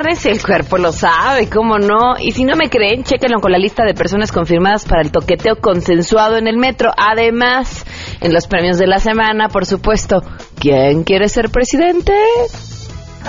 [0.00, 2.16] viernes, el cuerpo lo sabe, ¿cómo no?
[2.18, 5.56] Y si no me creen, chéquenlo con la lista de personas confirmadas para el toqueteo
[5.56, 6.90] consensuado en el metro.
[6.96, 7.84] Además,
[8.20, 10.22] en los premios de la semana, por supuesto,
[10.58, 12.12] ¿quién quiere ser presidente?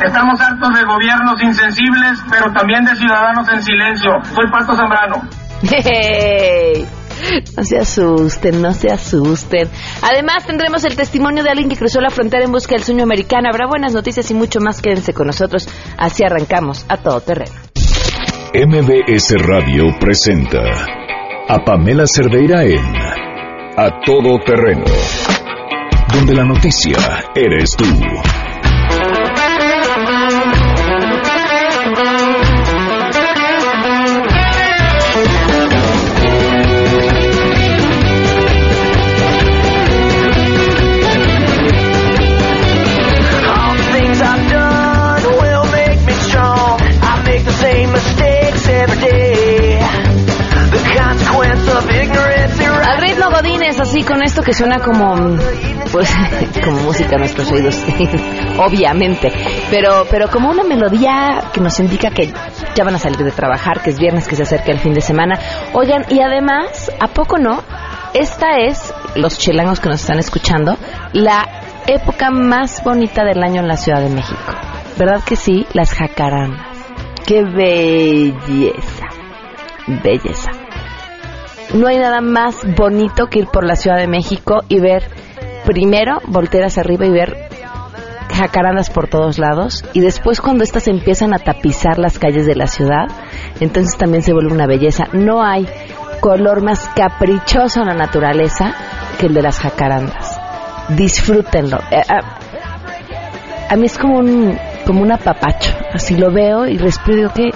[0.03, 4.11] Estamos hartos de gobiernos insensibles, pero también de ciudadanos en silencio.
[4.33, 5.21] Soy Pato Zambrano.
[5.63, 6.87] Hey.
[7.57, 9.69] No se asusten, no se asusten.
[10.01, 13.49] Además, tendremos el testimonio de alguien que cruzó la frontera en busca del sueño americano.
[13.51, 14.81] Habrá buenas noticias y mucho más.
[14.81, 15.67] Quédense con nosotros.
[15.97, 17.51] Así arrancamos a todo terreno.
[18.53, 20.59] MBS Radio presenta
[21.47, 22.83] a Pamela Cerdeira en
[23.77, 24.83] A Todo Terreno,
[26.13, 26.97] donde la noticia
[27.33, 27.85] eres tú.
[53.91, 55.37] Así con esto que suena como,
[55.91, 56.09] pues,
[56.63, 57.77] como música a nuestros oídos,
[58.57, 59.29] obviamente,
[59.69, 62.31] pero, pero como una melodía que nos indica que
[62.73, 65.01] ya van a salir de trabajar, que es viernes, que se acerca el fin de
[65.01, 65.37] semana.
[65.73, 67.61] Oigan, y además, ¿a poco no?
[68.13, 70.77] Esta es, los chilangos que nos están escuchando,
[71.11, 71.45] la
[71.85, 74.53] época más bonita del año en la Ciudad de México.
[74.97, 75.67] ¿Verdad que sí?
[75.73, 76.65] Las jacarandas.
[77.27, 79.07] ¡Qué belleza!
[80.01, 80.60] Belleza.
[81.73, 85.03] No hay nada más bonito que ir por la Ciudad de México y ver,
[85.65, 87.49] primero, voltear hacia arriba y ver
[88.33, 92.67] jacarandas por todos lados y después cuando estas empiezan a tapizar las calles de la
[92.67, 93.07] ciudad,
[93.59, 95.05] entonces también se vuelve una belleza.
[95.13, 95.67] No hay
[96.19, 98.73] color más caprichoso en la naturaleza
[99.19, 100.39] que el de las jacarandas.
[100.89, 101.77] Disfrútenlo.
[101.89, 102.37] Eh, ah,
[103.69, 105.73] a mí es como un como un apapacho.
[105.93, 107.49] Así lo veo y respiro y digo que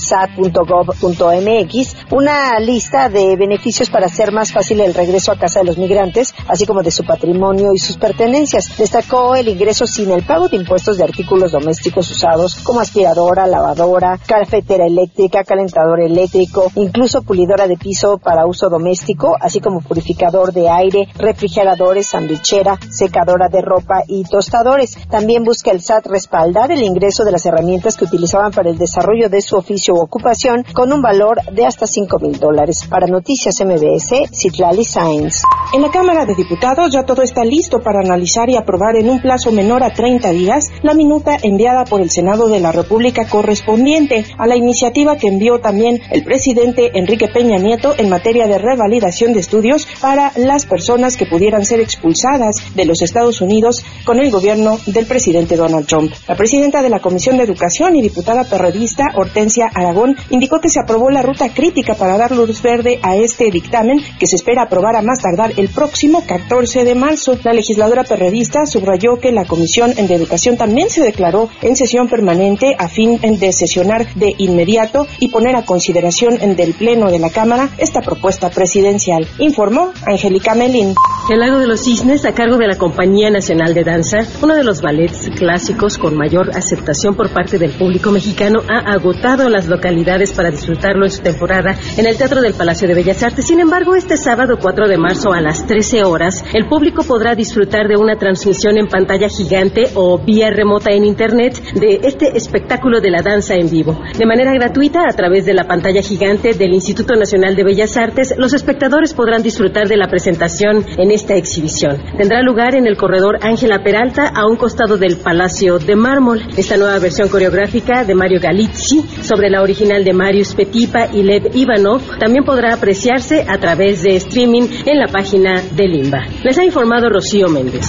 [0.05, 5.77] www.sat.gov.mx una lista de beneficios para hacer más fácil el regreso a casa de los
[5.77, 8.77] migrantes, así como de su patrimonio y sus pertenencias.
[8.77, 14.19] Destacó el ingreso sin el pago de impuestos de artículos domésticos usados como aspiradora, lavadora,
[14.25, 20.69] cafetera eléctrica, calentador eléctrico, incluso pulidora de piso para uso doméstico, así como purificador de
[20.69, 24.97] aire, refrigeradores, sandwichera, secadora de ropa y tostadores.
[25.09, 29.29] También busca el SAT respaldar el ingreso de las herramientas que utilizaban para el desarrollo
[29.29, 32.87] de su oficio ocupación con un valor de hasta 5 mil dólares.
[32.89, 35.43] Para Noticias MBS, Citlali Sainz.
[35.73, 39.21] En la Cámara de Diputados ya todo está listo para analizar y aprobar en un
[39.21, 44.25] plazo menor a 30 días la minuta enviada por el Senado de la República correspondiente
[44.37, 49.33] a la iniciativa que envió también el presidente Enrique Peña Nieto en materia de revalidación
[49.33, 54.31] de estudios para las personas que pudieran ser expulsadas de los Estados Unidos con el
[54.31, 56.11] gobierno del presidente Donald Trump.
[56.27, 60.79] La presidenta de la Comisión de Educación y diputada perredista Hortensia Aragón indicó que se
[60.79, 64.95] aprobó la ruta crítica para dar luz verde a este dictamen que se espera aprobar
[64.95, 67.37] a más tardar el próximo 14 de marzo.
[67.43, 72.75] La legisladora perredista subrayó que la Comisión de Educación también se declaró en sesión permanente
[72.77, 77.69] a fin de sesionar de inmediato y poner a consideración del Pleno de la Cámara
[77.77, 80.93] esta propuesta presidencial, informó Angélica Melín.
[81.29, 84.63] El Lago de los Cisnes, a cargo de la Compañía Nacional de Danza, uno de
[84.63, 90.31] los ballets clásicos con mayor aceptación por parte del público mexicano, ha agotado las localidades
[90.33, 93.45] para disfrutarlo en su temporada en el Teatro del Palacio de Bellas Artes.
[93.45, 97.87] Sin embargo, este sábado 4 de marzo a las 13 horas, el público podrá disfrutar
[97.87, 103.11] de una transmisión en pantalla gigante o vía remota en Internet de este espectáculo de
[103.11, 103.99] la danza en vivo.
[104.17, 108.33] De manera gratuita, a través de la pantalla gigante del Instituto Nacional de Bellas Artes,
[108.37, 112.01] los espectadores podrán disfrutar de la presentación en esta exhibición.
[112.17, 116.41] Tendrá lugar en el corredor Ángela Peralta, a un costado del Palacio de Mármol.
[116.57, 121.51] Esta nueva versión coreográfica de Mario Galizzi sobre la original de Marius Petipa y Lev
[121.55, 126.25] Ivanov también podrá apreciarse a través de streaming en la página de Limba.
[126.43, 127.85] Les ha informado Rocío Méndez.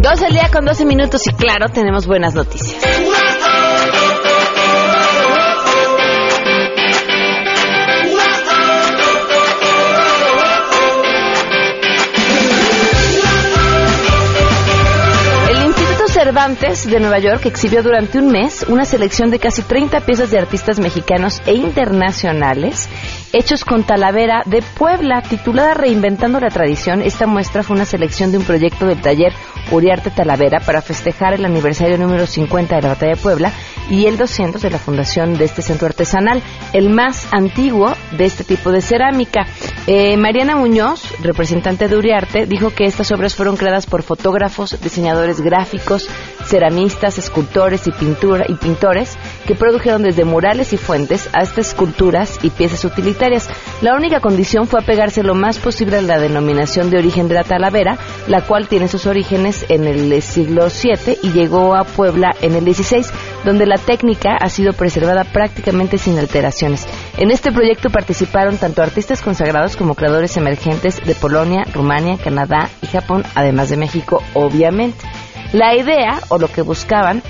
[0.00, 2.75] Dos del día con 12 minutos y claro, tenemos buenas noticias.
[16.46, 20.38] Cervantes de Nueva York exhibió durante un mes una selección de casi 30 piezas de
[20.38, 22.88] artistas mexicanos e internacionales
[23.36, 27.02] hechos con Talavera de Puebla, titulada Reinventando la Tradición.
[27.02, 29.34] Esta muestra fue una selección de un proyecto del taller
[29.70, 33.52] Uriarte Talavera para festejar el aniversario número 50 de la Batalla de Puebla
[33.90, 36.42] y el 200 de la fundación de este centro artesanal,
[36.72, 39.46] el más antiguo de este tipo de cerámica.
[39.86, 45.42] Eh, Mariana Muñoz, representante de Uriarte, dijo que estas obras fueron creadas por fotógrafos, diseñadores
[45.42, 46.08] gráficos,
[46.46, 52.50] ceramistas, escultores y, pintura, y pintores que produjeron desde murales y fuentes hasta esculturas y
[52.50, 53.48] piezas utilitarias.
[53.80, 57.44] La única condición fue apegarse lo más posible a la denominación de origen de la
[57.44, 62.54] Talavera, la cual tiene sus orígenes en el siglo VII y llegó a Puebla en
[62.54, 63.06] el XVI,
[63.44, 66.86] donde la técnica ha sido preservada prácticamente sin alteraciones.
[67.16, 72.86] En este proyecto participaron tanto artistas consagrados como creadores emergentes de Polonia, Rumania, Canadá y
[72.86, 75.04] Japón, además de México, obviamente.
[75.52, 77.22] La idea, o lo que buscaban,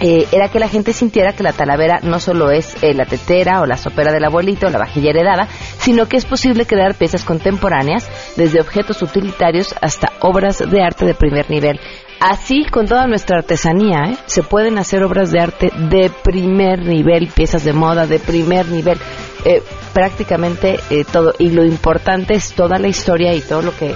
[0.00, 3.60] eh, era que la gente sintiera que la talavera no solo es eh, la tetera
[3.60, 5.48] o la sopera del abuelito o la vajilla heredada,
[5.78, 11.14] sino que es posible crear piezas contemporáneas, desde objetos utilitarios hasta obras de arte de
[11.14, 11.78] primer nivel.
[12.20, 14.16] Así, con toda nuestra artesanía, ¿eh?
[14.26, 18.98] se pueden hacer obras de arte de primer nivel, piezas de moda de primer nivel,
[19.46, 19.62] eh,
[19.94, 21.32] prácticamente eh, todo.
[21.38, 23.94] Y lo importante es toda la historia y todo lo que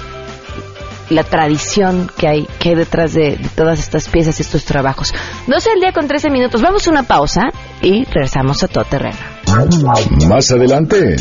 [1.11, 5.13] la tradición que hay, que hay detrás de, de todas estas piezas, estos trabajos.
[5.47, 6.61] 12 el día con 13 minutos.
[6.63, 7.51] Vamos a una pausa
[7.83, 9.17] y regresamos a todo terreno.
[10.29, 11.17] Más adelante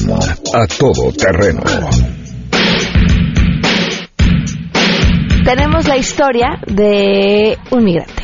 [0.53, 1.61] A Todo Terreno.
[5.45, 8.23] Tenemos la historia de un migrante.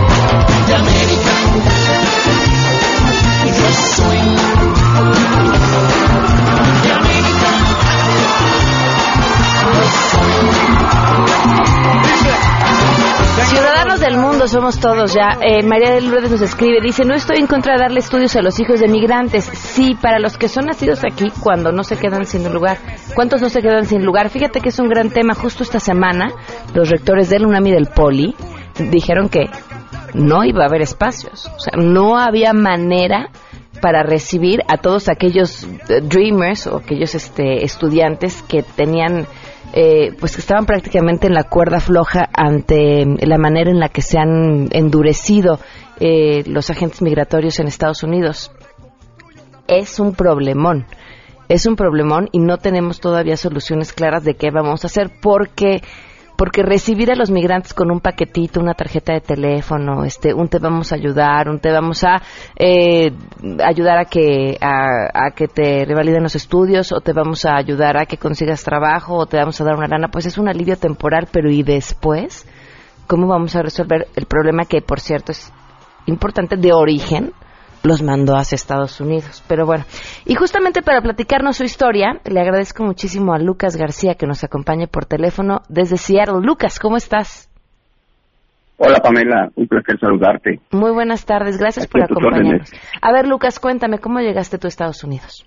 [13.45, 15.37] Ciudadanos del mundo somos todos ya.
[15.41, 18.41] Eh, María del Lourdes nos escribe, dice, no estoy en contra de darle estudios a
[18.41, 19.45] los hijos de migrantes.
[19.45, 22.77] Sí, para los que son nacidos aquí cuando no se quedan sin lugar.
[23.15, 24.29] ¿Cuántos no se quedan sin lugar?
[24.29, 25.33] Fíjate que es un gran tema.
[25.33, 26.31] Justo esta semana,
[26.73, 28.35] los rectores del UNAM y del POLI
[28.89, 29.49] dijeron que
[30.13, 31.47] no iba a haber espacios.
[31.47, 33.29] O sea, no había manera
[33.81, 39.25] para recibir a todos aquellos eh, dreamers o aquellos este, estudiantes que tenían
[39.73, 44.01] eh, pues que estaban prácticamente en la cuerda floja ante la manera en la que
[44.01, 45.59] se han endurecido
[45.99, 48.51] eh, los agentes migratorios en Estados Unidos.
[49.67, 50.85] Es un problemón,
[51.47, 55.81] es un problemón y no tenemos todavía soluciones claras de qué vamos a hacer porque
[56.41, 60.57] porque recibir a los migrantes con un paquetito, una tarjeta de teléfono, este, un te
[60.57, 62.19] vamos a ayudar, un te vamos a
[62.57, 63.11] eh,
[63.63, 67.95] ayudar a que a, a que te revaliden los estudios, o te vamos a ayudar
[67.95, 70.77] a que consigas trabajo, o te vamos a dar una lana, pues es un alivio
[70.77, 72.47] temporal, pero ¿y después?
[73.05, 75.53] ¿Cómo vamos a resolver el problema que, por cierto, es
[76.07, 77.33] importante de origen?
[77.83, 79.43] Los mandó hacia Estados Unidos.
[79.47, 79.83] Pero bueno,
[80.25, 84.87] y justamente para platicarnos su historia, le agradezco muchísimo a Lucas García que nos acompañe
[84.87, 86.41] por teléfono desde Seattle.
[86.41, 87.47] Lucas, ¿cómo estás?
[88.77, 90.59] Hola Pamela, un placer saludarte.
[90.71, 92.71] Muy buenas tardes, gracias Aquí por acompañarnos.
[92.71, 92.99] órdenes.
[93.01, 95.45] A ver, Lucas, cuéntame, ¿cómo llegaste tú a Estados Unidos?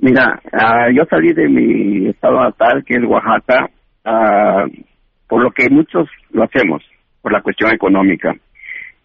[0.00, 3.68] Mira, ah, yo salí de mi estado natal, que es Oaxaca,
[4.04, 4.64] ah,
[5.28, 6.82] por lo que muchos lo hacemos,
[7.22, 8.34] por la cuestión económica.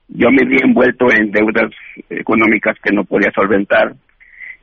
[0.07, 1.71] Yo me vi envuelto en deudas
[2.09, 3.93] económicas que no podía solventar.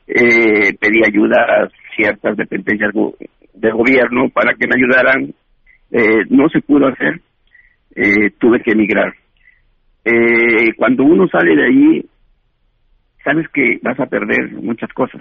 [0.06, 2.92] Eh, pedí ayuda a ciertas dependencias
[3.54, 5.32] del gobierno para que me ayudaran.
[5.90, 7.20] Eh, no se pudo hacer.
[7.94, 9.14] Eh, tuve que emigrar.
[10.04, 12.06] Eh, cuando uno sale de ahí,
[13.24, 15.20] sabes que vas a perder muchas cosas.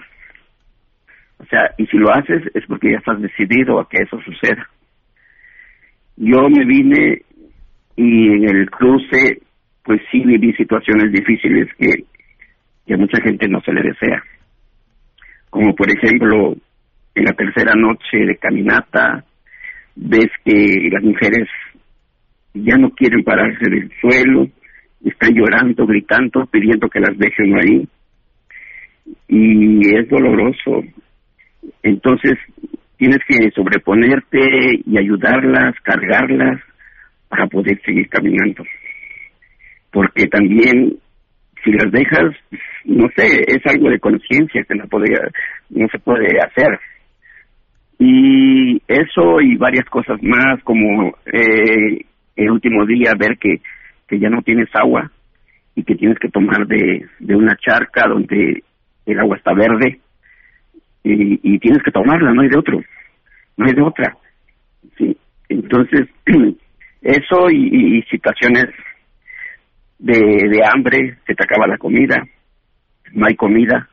[1.38, 4.68] O sea, y si lo haces es porque ya estás decidido a que eso suceda.
[6.16, 7.22] Yo me vine
[7.96, 9.40] y en el cruce,
[9.84, 12.04] pues sí viví situaciones difíciles que,
[12.86, 14.22] que a mucha gente no se le desea.
[15.48, 16.54] Como por ejemplo,
[17.14, 19.24] en la tercera noche de caminata,
[19.96, 21.48] ves que las mujeres
[22.54, 24.48] ya no quieren pararse del suelo,
[25.04, 27.88] están llorando, gritando, pidiendo que las dejen ahí.
[29.28, 30.84] Y es doloroso.
[31.82, 32.38] Entonces,
[32.96, 34.38] tienes que sobreponerte
[34.84, 36.60] y ayudarlas, cargarlas
[37.28, 38.64] para poder seguir caminando.
[39.92, 40.96] Porque también,
[41.64, 42.34] si las dejas,
[42.84, 45.18] no sé, es algo de conciencia que no, podía,
[45.70, 46.78] no se puede hacer.
[47.98, 52.04] Y eso y varias cosas más, como eh,
[52.36, 53.60] el último día ver que,
[54.08, 55.10] que ya no tienes agua
[55.74, 58.62] y que tienes que tomar de, de una charca donde
[59.06, 60.00] el agua está verde
[61.04, 62.80] y, y tienes que tomarla, no hay de otro,
[63.56, 64.16] no hay de otra.
[64.96, 65.16] Sí,
[65.48, 66.08] entonces
[67.02, 68.68] eso y situaciones
[70.00, 72.26] de, de hambre, se te acaba la comida,
[73.12, 73.88] no hay comida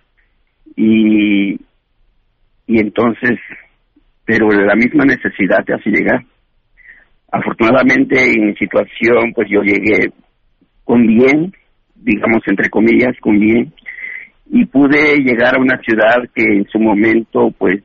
[0.76, 1.54] y,
[2.66, 3.40] y entonces,
[4.26, 6.24] pero la misma necesidad te hace llegar.
[7.32, 10.12] Afortunadamente en mi situación, pues yo llegué
[10.86, 11.54] con bien,
[11.96, 13.74] digamos entre comillas, con bien,
[14.50, 17.84] y pude llegar a una ciudad que en su momento, pues,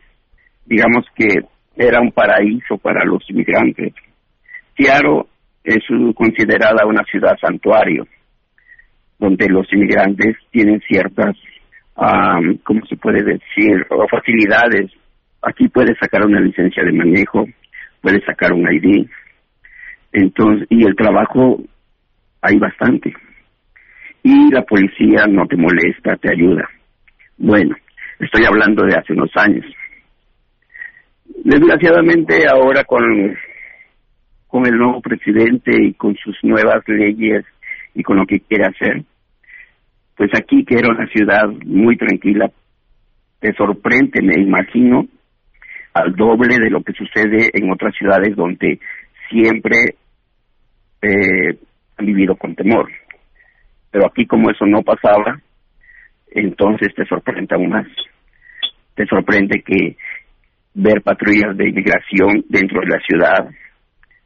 [0.65, 1.27] digamos que
[1.77, 3.93] era un paraíso para los inmigrantes.
[4.77, 5.25] Seattle
[5.65, 8.07] es considerada una ciudad santuario,
[9.19, 11.37] donde los inmigrantes tienen ciertas,
[12.65, 14.91] ¿cómo se puede decir?, o facilidades.
[15.43, 17.47] Aquí puedes sacar una licencia de manejo,
[18.01, 19.07] puedes sacar un ID,
[20.13, 21.61] entonces, y el trabajo
[22.43, 23.15] hay bastante.
[24.23, 26.69] Y la policía no te molesta, te ayuda.
[27.39, 27.75] Bueno,
[28.21, 29.65] estoy hablando de hace unos años.
[31.45, 33.37] Desgraciadamente ahora con,
[34.53, 37.47] con el nuevo presidente y con sus nuevas leyes
[37.95, 39.03] y con lo que quiere hacer,
[40.15, 42.51] pues aquí que era una ciudad muy tranquila,
[43.41, 45.07] te sorprende, me imagino,
[45.95, 48.79] al doble de lo que sucede en otras ciudades donde
[49.31, 49.95] siempre
[51.01, 51.59] eh,
[51.97, 52.91] han vivido con temor.
[53.91, 55.41] Pero aquí como eso no pasaba,
[56.31, 57.87] entonces te sorprende aún más.
[58.97, 59.97] Te sorprende que
[60.75, 63.49] ver patrullas de inmigración dentro de la ciudad,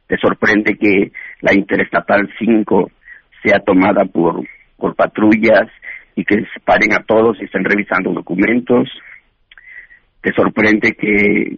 [0.07, 1.11] te sorprende que
[1.41, 2.91] la Interestatal 5
[3.43, 4.43] sea tomada por,
[4.77, 5.67] por patrullas
[6.15, 8.89] y que se paren a todos y estén revisando documentos,
[10.21, 11.57] te sorprende que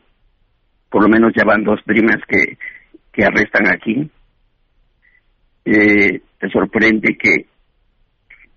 [0.89, 2.58] por lo menos ya van dos primas que,
[3.13, 4.10] que arrestan aquí,
[5.65, 7.46] eh, te sorprende que,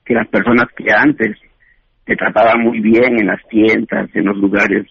[0.04, 1.36] que las personas que antes
[2.04, 4.86] te trataban muy bien en las tiendas, en los lugares,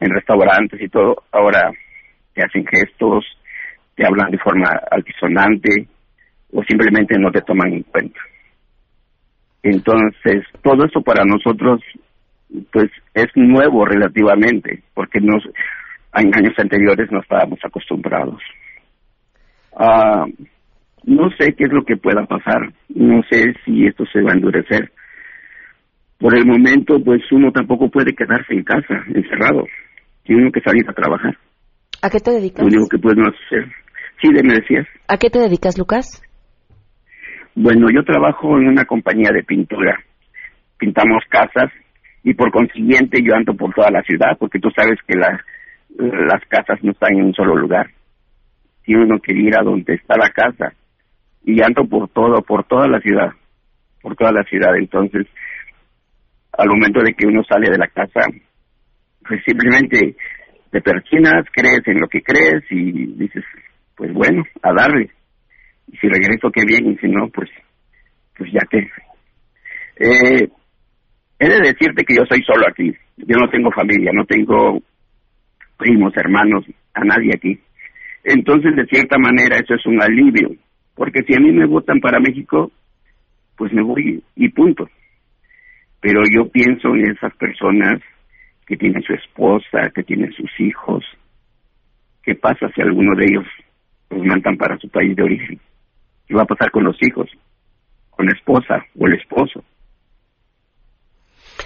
[0.00, 1.72] en restaurantes y todo, ahora
[2.34, 3.24] te hacen gestos,
[3.98, 5.88] te hablan de forma altisonante
[6.52, 8.20] o simplemente no te toman en cuenta.
[9.64, 11.80] Entonces, todo eso para nosotros
[12.72, 15.42] pues es nuevo relativamente, porque nos
[16.14, 18.40] en años anteriores no estábamos acostumbrados.
[19.76, 20.24] Ah,
[21.04, 24.34] no sé qué es lo que pueda pasar, no sé si esto se va a
[24.34, 24.90] endurecer.
[26.18, 29.66] Por el momento, pues uno tampoco puede quedarse en casa, encerrado.
[30.22, 31.36] Tiene uno que salir a trabajar.
[32.02, 32.60] ¿A qué te dedicas?
[32.60, 33.68] Lo único que podemos hacer.
[34.20, 34.86] Sí, de me decías.
[35.06, 36.22] ¿A qué te dedicas, Lucas?
[37.54, 39.98] Bueno, yo trabajo en una compañía de pintura.
[40.78, 41.72] Pintamos casas
[42.22, 45.40] y por consiguiente yo ando por toda la ciudad, porque tú sabes que la,
[45.98, 47.90] las casas no están en un solo lugar.
[48.84, 50.72] Tiene uno que ir a donde está la casa
[51.44, 53.32] y ando por todo, por toda la ciudad,
[54.02, 54.76] por toda la ciudad.
[54.76, 55.26] Entonces,
[56.52, 58.20] al momento de que uno sale de la casa,
[59.26, 60.16] pues simplemente
[60.70, 63.44] te persinas, crees en lo que crees y dices,
[63.98, 65.10] pues bueno, a darle.
[65.88, 67.50] Y si regreso, qué bien, y si no, pues,
[68.36, 68.78] pues ya que.
[70.00, 70.48] Eh,
[71.40, 72.94] he de decirte que yo soy solo aquí.
[73.16, 74.80] Yo no tengo familia, no tengo
[75.76, 76.64] primos, hermanos,
[76.94, 77.58] a nadie aquí.
[78.22, 80.50] Entonces, de cierta manera, eso es un alivio.
[80.94, 82.70] Porque si a mí me votan para México,
[83.56, 84.88] pues me voy y punto.
[86.00, 88.00] Pero yo pienso en esas personas
[88.64, 91.04] que tienen su esposa, que tienen sus hijos.
[92.22, 93.67] ¿Qué pasa si alguno de ellos los
[94.10, 95.60] mandan para su país de origen?
[96.26, 97.28] ¿Qué va a pasar con los hijos?
[98.10, 99.62] con la esposa o el esposo.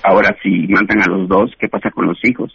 [0.03, 2.53] Ahora, si matan a los dos, ¿qué pasa con los hijos?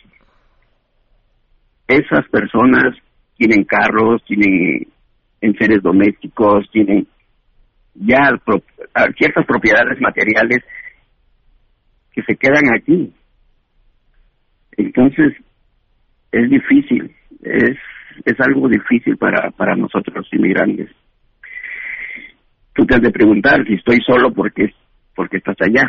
[1.88, 2.96] Esas personas
[3.38, 4.88] tienen carros, tienen
[5.42, 7.08] enseres domésticos, tienen
[7.96, 8.62] ya pro-
[9.18, 10.60] ciertas propiedades materiales
[12.12, 13.12] que se quedan aquí.
[14.74, 15.34] Entonces,
[16.32, 17.78] es difícil, es,
[18.26, 20.90] es algo difícil para, para nosotros los inmigrantes.
[22.74, 24.74] Tú te has de preguntar si estoy solo porque,
[25.16, 25.84] porque estás allá.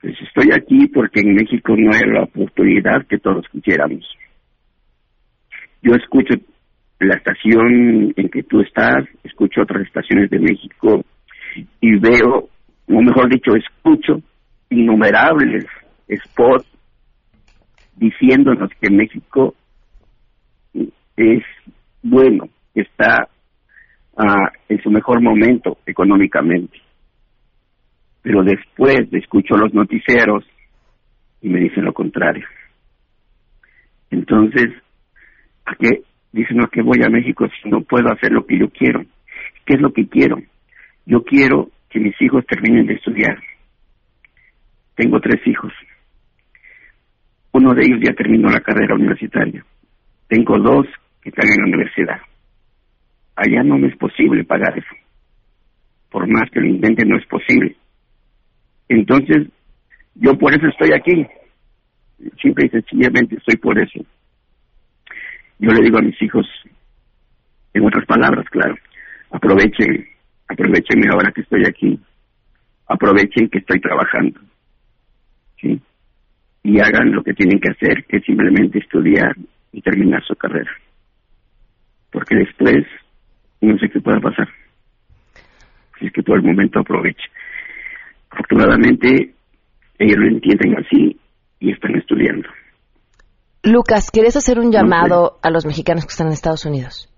[0.00, 4.06] Pues estoy aquí porque en México no hay la oportunidad que todos quisiéramos.
[5.82, 6.34] Yo escucho
[7.00, 11.04] la estación en que tú estás, escucho otras estaciones de México
[11.80, 12.48] y veo,
[12.88, 14.20] o mejor dicho, escucho
[14.70, 15.64] innumerables
[16.10, 16.66] spots
[17.96, 19.54] diciéndonos que México
[21.18, 21.42] es
[22.02, 23.28] bueno, está
[24.16, 26.78] ah, en su mejor momento económicamente.
[28.22, 30.44] Pero después escucho los noticieros
[31.42, 32.46] y me dicen lo contrario.
[34.10, 34.68] Entonces,
[35.66, 36.02] ¿a qué?
[36.32, 39.04] Dicen, ¿a qué voy a México si no puedo hacer lo que yo quiero?
[39.64, 40.40] ¿Qué es lo que quiero?
[41.04, 43.42] Yo quiero que mis hijos terminen de estudiar.
[44.94, 45.72] Tengo tres hijos.
[47.52, 49.64] Uno de ellos ya terminó la carrera universitaria.
[50.28, 50.86] Tengo dos
[51.28, 52.20] están en la universidad.
[53.36, 54.94] Allá no es posible pagar eso.
[56.10, 57.76] Por más que lo intente, no es posible.
[58.88, 59.48] Entonces,
[60.14, 61.26] yo por eso estoy aquí.
[62.42, 64.04] Simple y sencillamente estoy por eso.
[65.58, 66.46] Yo le digo a mis hijos,
[67.74, 68.74] en otras palabras, claro,
[69.30, 70.06] aprovechen,
[70.48, 71.98] aprovechenme ahora que estoy aquí.
[72.86, 74.40] Aprovechen que estoy trabajando.
[75.60, 75.80] ¿sí?
[76.64, 79.36] Y hagan lo que tienen que hacer, que es simplemente estudiar
[79.72, 80.70] y terminar su carrera.
[82.10, 82.84] Porque después
[83.60, 84.48] no sé qué pueda pasar.
[85.94, 87.24] Así es que por el momento aproveche.
[88.30, 89.34] Afortunadamente,
[89.98, 91.18] ellos lo entienden así
[91.60, 92.48] y están estudiando.
[93.64, 97.12] Lucas, ¿quieres hacer un llamado a los mexicanos que están en Estados Unidos?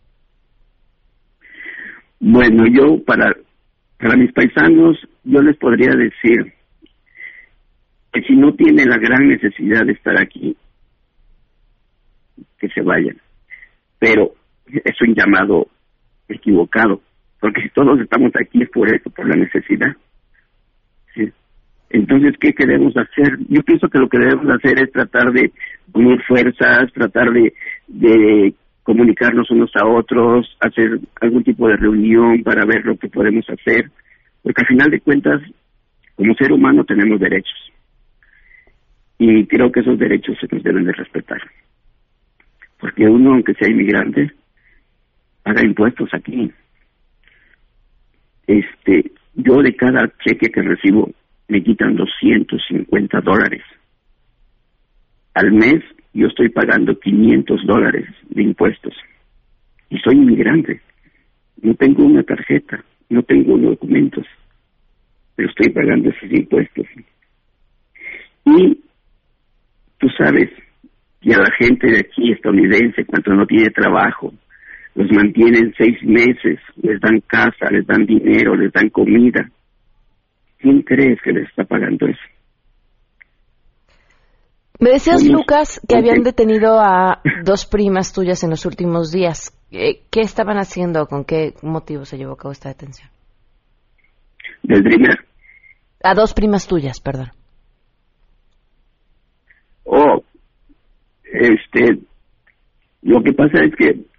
[2.19, 3.35] Bueno, yo para,
[3.99, 6.55] para mis paisanos, yo les podría decir
[8.13, 10.57] que si no tienen la gran necesidad de estar aquí,
[12.59, 13.21] que se vayan.
[13.99, 14.35] Pero
[14.85, 15.69] es un llamado
[16.29, 17.01] equivocado,
[17.41, 19.97] porque si todos estamos aquí es por eso, por la necesidad.
[21.91, 23.37] Entonces, ¿qué queremos hacer?
[23.49, 25.51] Yo pienso que lo que debemos hacer es tratar de
[25.93, 27.53] unir fuerzas, tratar de,
[27.89, 28.55] de
[28.85, 33.91] comunicarnos unos a otros, hacer algún tipo de reunión para ver lo que podemos hacer,
[34.43, 35.43] porque al final de cuentas,
[36.15, 37.73] como ser humano tenemos derechos.
[39.19, 41.41] Y creo que esos derechos se nos deben de respetar.
[42.79, 44.33] Porque uno, aunque sea inmigrante,
[45.51, 46.51] paga impuestos aquí.
[48.47, 51.11] Este, yo de cada cheque que recibo
[51.49, 53.63] me quitan 250 dólares.
[55.35, 55.83] Al mes
[56.15, 58.95] yo estoy pagando 500 dólares de impuestos.
[59.89, 60.81] Y soy inmigrante.
[61.63, 64.27] No tengo una tarjeta, no tengo documentos,
[65.35, 66.87] pero estoy pagando esos impuestos.
[68.47, 68.81] Y
[69.99, 70.49] tú sabes
[71.21, 74.33] que a la gente de aquí estadounidense, cuando no tiene trabajo,
[74.95, 79.51] los mantienen seis meses, les dan casa, les dan dinero, les dan comida.
[80.59, 82.21] ¿Quién crees que les está pagando eso?
[84.79, 89.55] Me decías, Lucas, que habían detenido a dos primas tuyas en los últimos días.
[89.71, 91.07] Eh, ¿Qué estaban haciendo?
[91.07, 93.09] ¿Con qué motivo se llevó a cabo esta detención?
[94.63, 95.19] Del.
[96.03, 97.31] A dos primas tuyas, perdón.
[99.85, 100.23] Oh,
[101.25, 101.99] este,
[103.03, 104.10] lo que pasa es que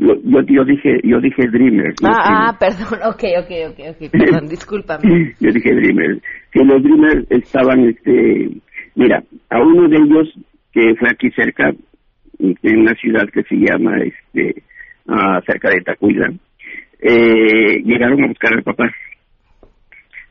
[0.00, 1.92] yo, yo, yo dije, yo dije Dreamer.
[2.02, 3.00] no Ah, ah, perdón.
[3.10, 4.10] Ok, ok, ok, ok.
[4.12, 5.34] Perdón, discúlpame.
[5.38, 6.20] Yo dije Dreamer.
[6.50, 8.48] Que los Dreamers estaban, este,
[8.94, 10.34] mira, a uno de ellos
[10.72, 11.72] que fue aquí cerca,
[12.38, 14.62] en una ciudad que se llama, este,
[15.06, 16.32] ah, cerca de Tacuila,
[17.00, 18.90] eh, llegaron a buscar al papá.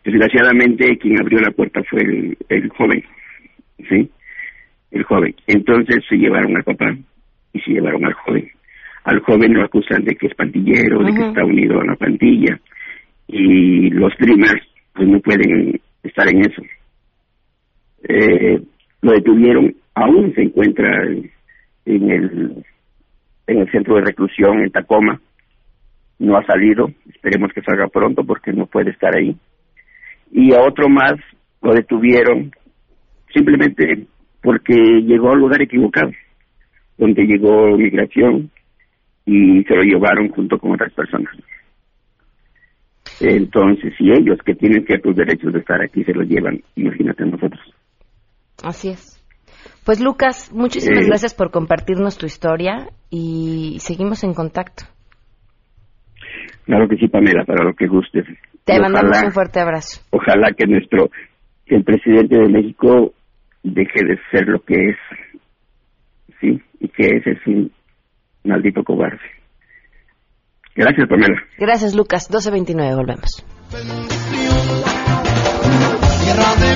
[0.03, 3.03] Desgraciadamente, quien abrió la puerta fue el, el joven,
[3.87, 4.09] ¿sí?
[4.89, 5.35] El joven.
[5.45, 6.95] Entonces se llevaron al papá
[7.53, 8.49] y se llevaron al joven.
[9.09, 12.59] Al joven lo acusan de que es pandillero, de que está unido a la pandilla.
[13.27, 14.61] Y los Dreamers,
[14.93, 16.61] pues no pueden estar en eso.
[18.07, 18.61] Eh,
[19.01, 21.31] lo detuvieron, aún se encuentra en,
[21.85, 22.65] en el,
[23.47, 25.19] en el centro de reclusión en Tacoma.
[26.19, 29.35] No ha salido, esperemos que salga pronto porque no puede estar ahí.
[30.31, 31.15] Y a otro más
[31.63, 32.51] lo detuvieron
[33.33, 34.05] simplemente
[34.43, 36.11] porque llegó al lugar equivocado,
[36.99, 38.51] donde llegó migración
[39.31, 41.31] y se lo llevaron junto con otras personas.
[43.19, 47.61] Entonces, si ellos que tienen ciertos derechos de estar aquí se los llevan, imagínate nosotros.
[48.63, 49.15] Así es.
[49.85, 51.07] Pues Lucas, muchísimas Eh.
[51.07, 54.83] gracias por compartirnos tu historia y seguimos en contacto.
[56.65, 58.25] Claro que sí, Pamela, para lo que gustes.
[58.63, 60.01] Te Y mandamos ojalá- un fuerte abrazo.
[60.11, 61.09] Ojalá que nuestro,
[61.65, 63.13] que el presidente de México
[63.63, 64.97] deje de ser lo que es,
[66.39, 67.71] sí, y que ese es un
[68.43, 69.19] maldito cobarde.
[70.75, 71.41] Gracias, Pamela.
[71.57, 73.43] Gracias Lucas, 12.29, volvemos.
[76.23, 76.75] Tierra de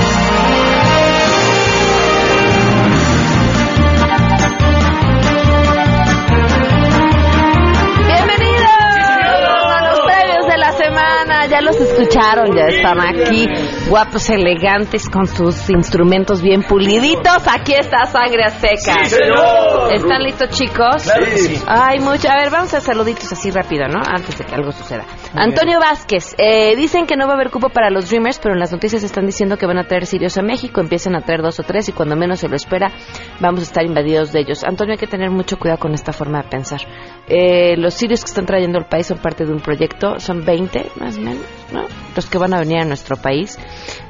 [11.51, 13.45] Ya los escucharon, ya están aquí,
[13.89, 17.45] guapos, elegantes, con sus instrumentos bien puliditos.
[17.45, 19.03] Aquí está Sangre Azteca.
[19.03, 19.93] ¡Sí, señor!
[19.93, 21.01] ¿Están listos, chicos?
[21.35, 21.61] Sí.
[21.67, 22.29] Ay, mucho.
[22.29, 23.99] A ver, vamos a saluditos así rápido, ¿no?
[23.99, 25.03] Antes de que algo suceda.
[25.33, 28.59] Antonio Vázquez, eh, dicen que no va a haber cupo para los Dreamers, pero en
[28.61, 30.79] las noticias están diciendo que van a traer sirios a México.
[30.79, 32.93] Empiezan a traer dos o tres y cuando menos se lo espera,
[33.41, 34.63] vamos a estar invadidos de ellos.
[34.63, 36.79] Antonio, hay que tener mucho cuidado con esta forma de pensar.
[37.27, 40.91] Eh, los sirios que están trayendo al país son parte de un proyecto, son 20
[40.99, 41.40] más o menos,
[41.71, 41.85] ¿no?
[42.15, 43.57] Los que van a venir a nuestro país.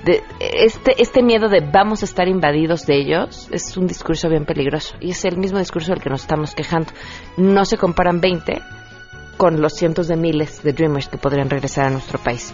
[0.03, 4.45] De, este, este miedo de vamos a estar invadidos de ellos es un discurso bien
[4.45, 6.91] peligroso y es el mismo discurso del que nos estamos quejando.
[7.37, 8.61] No se comparan 20
[9.37, 12.53] con los cientos de miles de Dreamers que podrían regresar a nuestro país.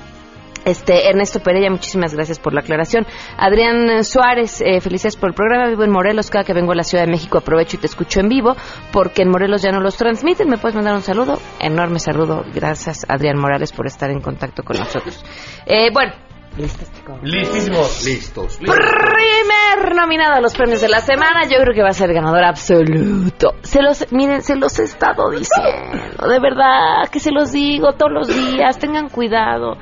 [0.68, 3.08] Este Ernesto Pereira, muchísimas gracias por la aclaración.
[3.38, 5.70] Adrián Suárez, eh, felicidades por el programa.
[5.70, 6.30] Vivo en Morelos.
[6.30, 8.54] Cada que vengo a la Ciudad de México aprovecho y te escucho en vivo
[8.92, 10.50] porque en Morelos ya no los transmiten.
[10.50, 11.40] ¿Me puedes mandar un saludo?
[11.62, 12.44] Enorme saludo.
[12.54, 15.24] Gracias, Adrián Morales, por estar en contacto con nosotros.
[15.66, 16.12] Eh, bueno,
[16.58, 17.18] listos, chicos.
[17.24, 18.06] Listísimos.
[18.06, 18.58] Listos.
[18.58, 22.44] Primer nominado a los premios de la semana, yo creo que va a ser ganador
[22.44, 23.54] absoluto.
[23.62, 28.12] Se los, miren, se los he estado diciendo, de verdad, que se los digo todos
[28.12, 29.78] los días, tengan cuidado.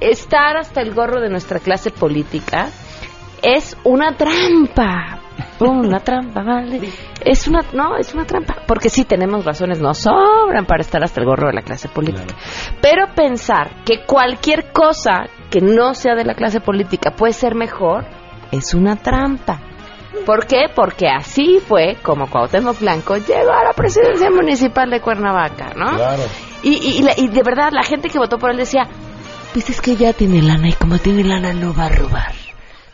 [0.00, 2.68] Estar hasta el gorro de nuestra clase política
[3.42, 5.20] es una trampa.
[5.60, 6.88] Una trampa, vale.
[7.24, 8.56] Es una, no, es una trampa.
[8.66, 12.34] Porque sí tenemos razones, no sobran para estar hasta el gorro de la clase política.
[12.80, 18.04] Pero pensar que cualquier cosa que no sea de la clase política puede ser mejor,
[18.52, 19.60] es una trampa.
[20.24, 20.66] ¿Por qué?
[20.74, 25.96] Porque así fue como Cuauhtémoc Blanco llegó a la presidencia municipal de Cuernavaca, ¿no?
[25.96, 26.22] Claro.
[26.62, 28.88] Y, y, y la- y de verdad la gente que votó por él decía,
[29.60, 32.32] pues es que ya tiene lana y como tiene lana no va a robar.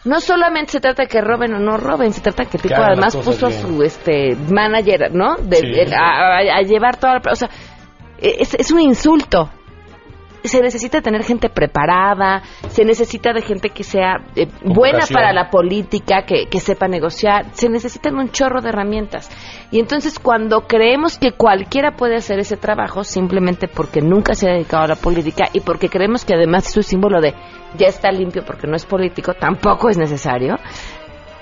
[0.04, 2.92] No solamente se trata de que roben o no roben, se trata que Pico hagan
[2.92, 5.36] además puso a su este manager, ¿no?
[5.36, 5.66] De, Sí.
[5.66, 7.32] el- a, a- a llevar toda la...
[7.32, 7.48] O sea,
[8.18, 9.50] es, es un insulto.
[10.44, 15.50] Se necesita tener gente preparada, se necesita de gente que sea eh, buena para la
[15.50, 19.30] política, que, que sepa negociar, se necesitan un chorro de herramientas.
[19.70, 24.52] Y entonces cuando creemos que cualquiera puede hacer ese trabajo, simplemente porque nunca se ha
[24.52, 27.34] dedicado a la política y porque creemos que además es un símbolo de
[27.76, 30.56] ya está limpio porque no es político, tampoco es necesario,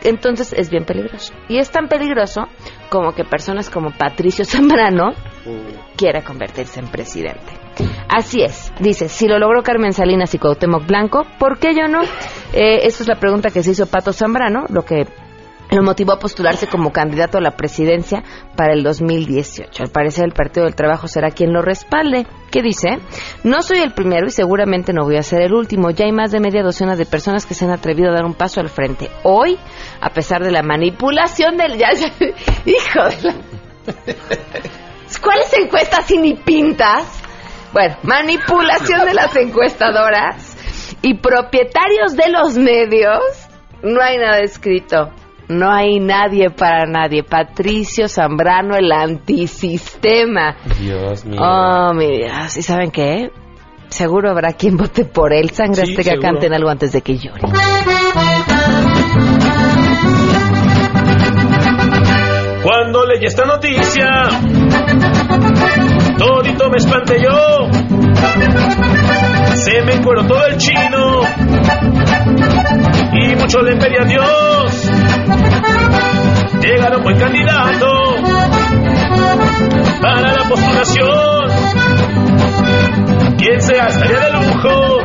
[0.03, 1.33] entonces es bien peligroso.
[1.49, 2.49] Y es tan peligroso
[2.89, 5.13] como que personas como Patricio Zambrano
[5.97, 7.62] quiera convertirse en presidente.
[8.09, 12.03] Así es, dice, si lo logró Carmen Salinas y Cuauhtémoc Blanco, ¿por qué yo no?
[12.53, 15.07] Eh, esa es la pregunta que se hizo Pato Zambrano, lo que
[15.71, 18.23] lo motivó a postularse como candidato a la presidencia
[18.57, 19.85] para el 2018.
[19.85, 22.27] Al parecer el Partido del Trabajo será quien lo respalde.
[22.51, 22.99] ¿Qué dice?
[23.43, 25.89] No soy el primero y seguramente no voy a ser el último.
[25.91, 28.35] Ya hay más de media docena de personas que se han atrevido a dar un
[28.35, 29.09] paso al frente.
[29.23, 29.57] Hoy,
[30.03, 31.79] a pesar de la manipulación del...
[31.79, 32.13] ya- ya-
[32.67, 33.35] hijo de la...
[35.23, 37.22] ¿Cuáles encuestas y ni pintas?
[37.73, 40.57] Bueno, manipulación de las encuestadoras
[41.03, 43.21] y propietarios de los medios.
[43.83, 45.11] No hay nada escrito.
[45.49, 47.25] No hay nadie para nadie.
[47.25, 50.57] Patricio Zambrano, el antisistema.
[50.79, 51.41] Dios mío.
[51.43, 52.57] Oh, mi Dios.
[52.57, 53.31] ¿Y saben qué?
[53.89, 55.51] Seguro habrá quien vote por él.
[55.51, 56.23] Sangre Sí, seguro.
[56.23, 57.41] canten algo antes de que llore.
[62.63, 64.07] Cuando leí esta noticia,
[66.71, 67.69] me espanté yo,
[69.55, 71.23] se me encueró todo el chino
[73.13, 74.91] y mucho le pedí a Dios
[76.61, 77.87] llegar a un buen candidato
[80.01, 81.33] para la postulación.
[83.39, 84.99] Quien sea estaría de lujo,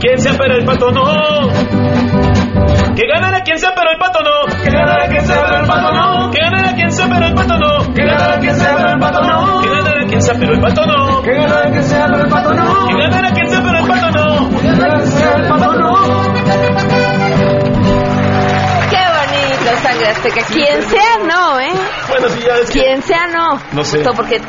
[0.00, 1.04] quien sea pero el pato no.
[2.94, 4.62] Que ganara quien sea pero el pato no.
[4.62, 6.30] Que ganara quien sea pero el pato no.
[6.30, 7.94] Que ganara quien sea pero el pato no.
[7.94, 9.63] Que ganara quien sea pero el pato no.
[10.34, 11.22] Que sea pero el pato no.
[11.22, 12.86] Que ganara quien sea pero el pato no.
[12.88, 14.50] Que ganara quien sea pero el pato no.
[14.50, 15.94] Que quien sea el pato no.
[18.90, 20.40] Qué bonito, sangre azteca.
[20.52, 21.72] Quien sea, no, ¿eh?
[22.08, 23.60] Bueno, sí, ya es que- Quien sea, no.
[23.72, 23.98] No sé.
[23.98, 24.40] Justo porque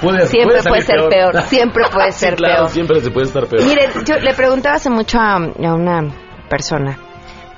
[0.00, 1.42] Puede- siempre puede ser peor.
[1.44, 2.68] Siempre puede Sí, ser claro, peor.
[2.70, 3.62] siempre se puede estar peor.
[3.64, 6.02] Miren, yo le preguntaba hace mucho a, a una
[6.48, 6.98] persona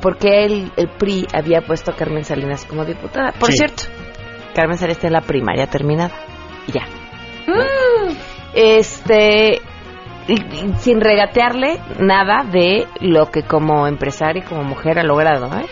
[0.00, 3.32] por qué el, el PRI había puesto a Carmen Salinas como diputada.
[3.32, 3.56] Por Sí.
[3.58, 3.84] cierto,
[4.54, 6.10] Carmen Salinas está en la primaria terminada.
[6.66, 6.72] Y
[7.46, 8.14] ya.
[8.54, 9.60] Este.
[10.78, 15.66] sin regatearle nada de lo que como empresaria y como mujer ha logrado, ¿eh?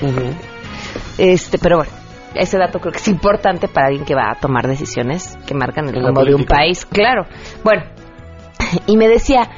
[1.18, 1.92] Este, pero bueno,
[2.35, 5.88] ese dato creo que es importante para alguien que va a tomar decisiones que marcan
[5.88, 7.26] el rumbo de un país, claro.
[7.62, 7.83] Bueno,
[8.87, 9.48] y me decía,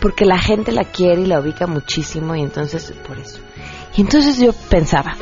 [0.00, 3.40] porque la gente la quiere y la ubica muchísimo y entonces por eso.
[3.96, 5.14] Y entonces yo pensaba,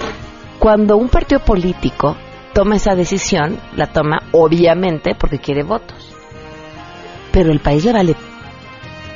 [0.59, 2.17] cuando un partido político
[2.53, 6.10] toma esa decisión, la toma obviamente porque quiere votos.
[7.33, 8.17] Pero el país le vale.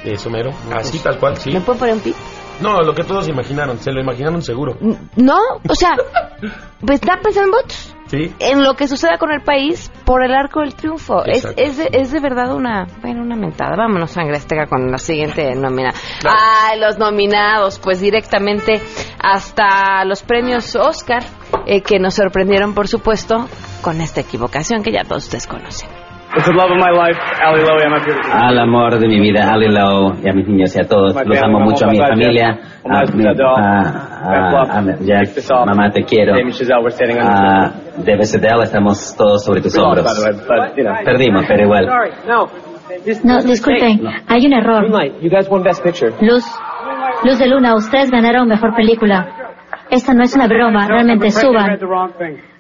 [0.05, 0.51] Eso mero.
[0.73, 1.51] Así tal cual, sí.
[1.51, 2.15] ¿Me pueden poner un pip?
[2.61, 3.79] No, lo que todos imaginaron.
[3.79, 4.77] Se lo imaginaron seguro.
[5.17, 5.91] No, o sea,
[6.81, 7.91] pues está pensando en votos.
[8.07, 8.33] Sí.
[8.39, 11.25] en lo que suceda con el país por el arco del triunfo.
[11.25, 13.75] Es, es, de, es de verdad una, bueno, una mentada.
[13.77, 15.91] Vámonos, sangre azteca, con la siguiente nómina.
[16.23, 18.81] Ay, los nominados, pues directamente
[19.19, 21.25] hasta los premios Oscar,
[21.67, 23.49] eh, que nos sorprendieron, por supuesto,
[23.81, 26.04] con esta equivocación que ya todos ustedes conocen.
[26.37, 27.83] It's the love of my life, Ali Lowy.
[27.85, 28.19] I'm up here.
[28.33, 31.15] Al amor de mi vida, Ali Lau, y a mis niños y a todos.
[31.15, 33.81] Los amo mucho a mi familia, a, mi- a,
[34.61, 35.29] a- a Jack,
[35.67, 36.35] mamá te quiero.
[37.21, 40.05] Ah, de BCDL estamos todos sobre tus hombros.
[40.77, 40.85] you.
[41.05, 41.87] Perdimos, pero igual.
[41.87, 42.49] Sorry, no.
[43.23, 44.85] No, disculpen, hay un error.
[45.23, 45.29] You.
[46.21, 46.45] Luz,
[47.25, 49.27] Luz de Luna, ustedes ganaron mejor película.
[49.91, 51.79] Esta no es una broma, realmente suban.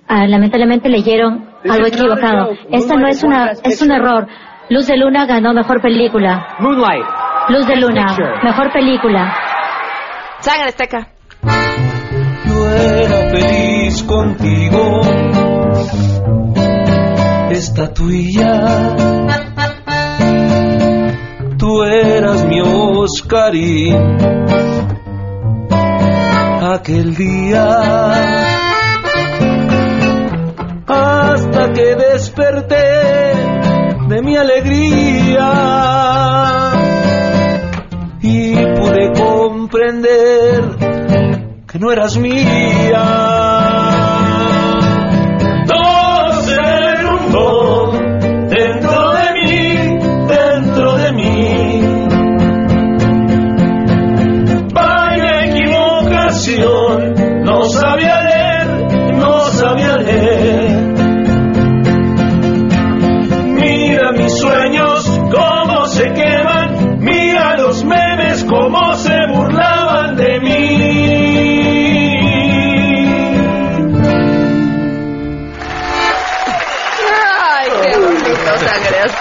[0.06, 2.50] Ah, lamentablemente leyeron algo equivocado.
[2.70, 4.26] Esta no es una, es un error.
[4.70, 6.56] Luz de Luna ganó mejor película.
[6.58, 7.04] Moonlight.
[7.48, 9.34] Luz de Luna, mejor película.
[10.40, 11.08] Sangre azteca.
[12.46, 15.00] Yo era feliz contigo,
[17.50, 18.94] estatuilla.
[21.58, 24.16] Tú eras mi Oscarín.
[26.62, 27.80] Aquel día,
[31.72, 33.32] que desperté
[34.08, 35.50] de mi alegría
[38.20, 40.64] y pude comprender
[41.66, 43.63] que no eras mía.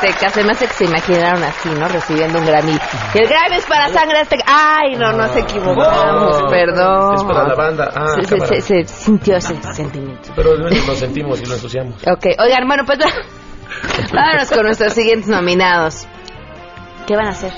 [0.10, 0.30] Azteca.
[0.30, 1.88] Se me hace que se imaginaron así, ¿no?
[1.88, 2.78] Recibiendo un Grammy.
[3.14, 4.44] Y el Grammy es para Sangre Azteca.
[4.48, 7.16] Ay, no, nos equivocamos, No, perdón.
[7.16, 7.92] Es para la banda.
[7.96, 10.30] Ah, se, se- se- se sintió ese sentimiento.
[10.36, 11.96] Pero bueno, lo sentimos y lo ensuciamos.
[12.08, 13.00] Ok, oigan, bueno, pues
[14.14, 16.08] vámonos con nuestros siguientes nominados.
[17.08, 17.52] ¿Qué van a hacer?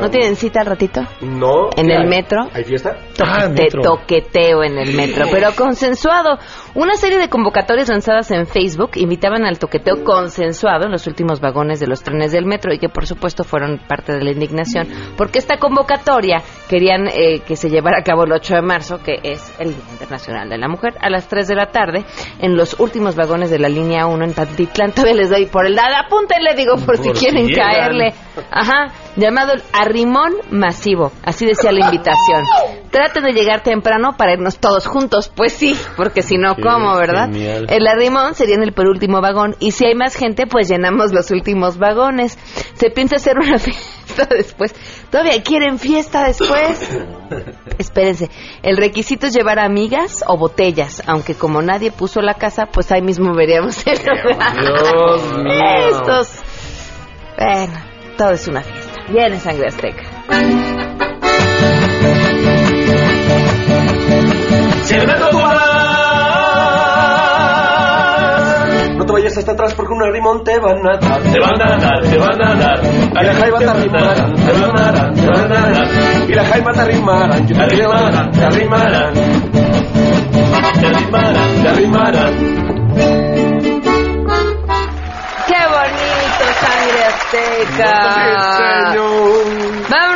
[0.00, 1.02] ¿No tienen cita al ratito?
[1.20, 1.68] No.
[1.76, 2.08] ¿En ¿qué el hay?
[2.08, 2.48] metro?
[2.54, 2.96] ¿Hay fiesta?
[3.14, 6.38] Toquete- toqueteo en el metro, pero consensuado.
[6.74, 11.78] Una serie de convocatorias lanzadas en Facebook invitaban al toqueteo consensuado en los últimos vagones
[11.80, 15.38] de los trenes del metro y que por supuesto fueron parte de la indignación porque
[15.38, 19.52] esta convocatoria querían eh, que se llevara a cabo el 8 de marzo, que es
[19.58, 22.04] el Día Internacional de la Mujer, a las 3 de la tarde
[22.40, 24.92] en los últimos vagones de la línea 1 en Pantitlán.
[24.92, 25.94] Todavía les doy por el dado.
[26.04, 27.70] Apúntenle, digo, por, si Por si quieren llegan.
[27.70, 28.14] caerle.
[28.50, 32.42] Ajá, llamado el arrimón masivo, así decía la invitación.
[33.04, 37.26] Traten de llegar temprano para irnos todos juntos, pues sí, porque si no, ¿cómo, verdad?
[37.26, 37.66] genial.
[37.68, 41.30] El arrimón sería en el penúltimo vagón y si hay más gente, pues llenamos los
[41.30, 42.38] últimos vagones.
[42.72, 44.74] Se piensa hacer una fiesta después.
[45.10, 46.80] ¿Todavía quieren fiesta después?
[47.78, 48.30] Espérense,
[48.62, 53.02] el requisito es llevar amigas o botellas, aunque como nadie puso la casa, pues ahí
[53.02, 53.98] mismo veríamos el.
[53.98, 55.88] Dios mío.
[55.90, 56.38] Estos
[57.36, 57.84] Bueno,
[58.16, 58.94] todo es una fiesta.
[59.10, 60.73] Viene sangre azteca.
[69.04, 71.20] No te vayas hasta atrás porque un rimón te van a dar.
[71.20, 72.80] Te van a dar, te van a dar.
[72.82, 75.88] Y la jaima te arrimarán, te van a dar, te van a dar.
[76.26, 79.12] Y la jaima te arrimarán, yo te dar, te arrimarán.
[80.80, 82.32] Te arrimarán, te arrimarán.
[85.48, 88.24] ¡Qué bonito, sangre azteca!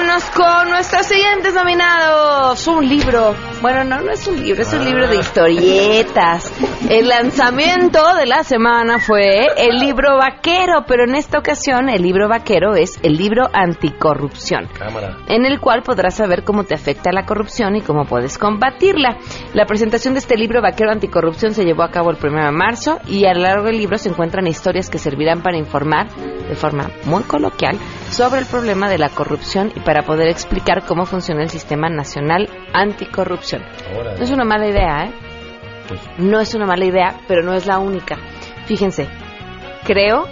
[0.09, 2.67] Vámonos con nuestros siguientes nominados.
[2.67, 3.35] Un libro.
[3.61, 6.51] Bueno, no, no es un libro, es un libro de historietas.
[6.89, 12.27] El lanzamiento de la semana fue el libro vaquero, pero en esta ocasión el libro
[12.27, 14.69] vaquero es el libro anticorrupción.
[14.79, 15.19] Cámara.
[15.29, 19.19] en el cual podrás saber cómo te afecta la corrupción y cómo puedes combatirla.
[19.53, 22.99] La presentación de este libro Vaquero Anticorrupción se llevó a cabo el 1 de marzo
[23.07, 26.89] y a lo largo del libro se encuentran historias que servirán para informar de forma
[27.05, 27.79] muy coloquial
[28.11, 32.49] sobre el problema de la corrupción y para poder explicar cómo funciona el sistema nacional
[32.73, 33.63] anticorrupción.
[34.19, 35.13] No es una mala idea, ¿eh?
[36.19, 38.17] No es una mala idea, pero no es la única.
[38.67, 39.09] Fíjense,
[39.85, 40.27] creo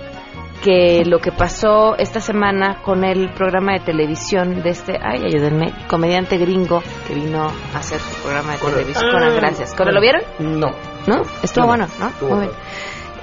[0.62, 5.72] que lo que pasó esta semana con el programa de televisión de este, ay, ayúdenme,
[5.88, 9.10] comediante gringo que vino a hacer su programa de televisión.
[9.12, 9.74] Conan, gracias.
[9.74, 10.22] ¿Conan, lo vieron?
[10.38, 10.68] No.
[11.06, 11.22] ¿No?
[11.42, 12.08] Estuvo No, bueno, ¿no?
[12.08, 12.58] estuvo Muy bien.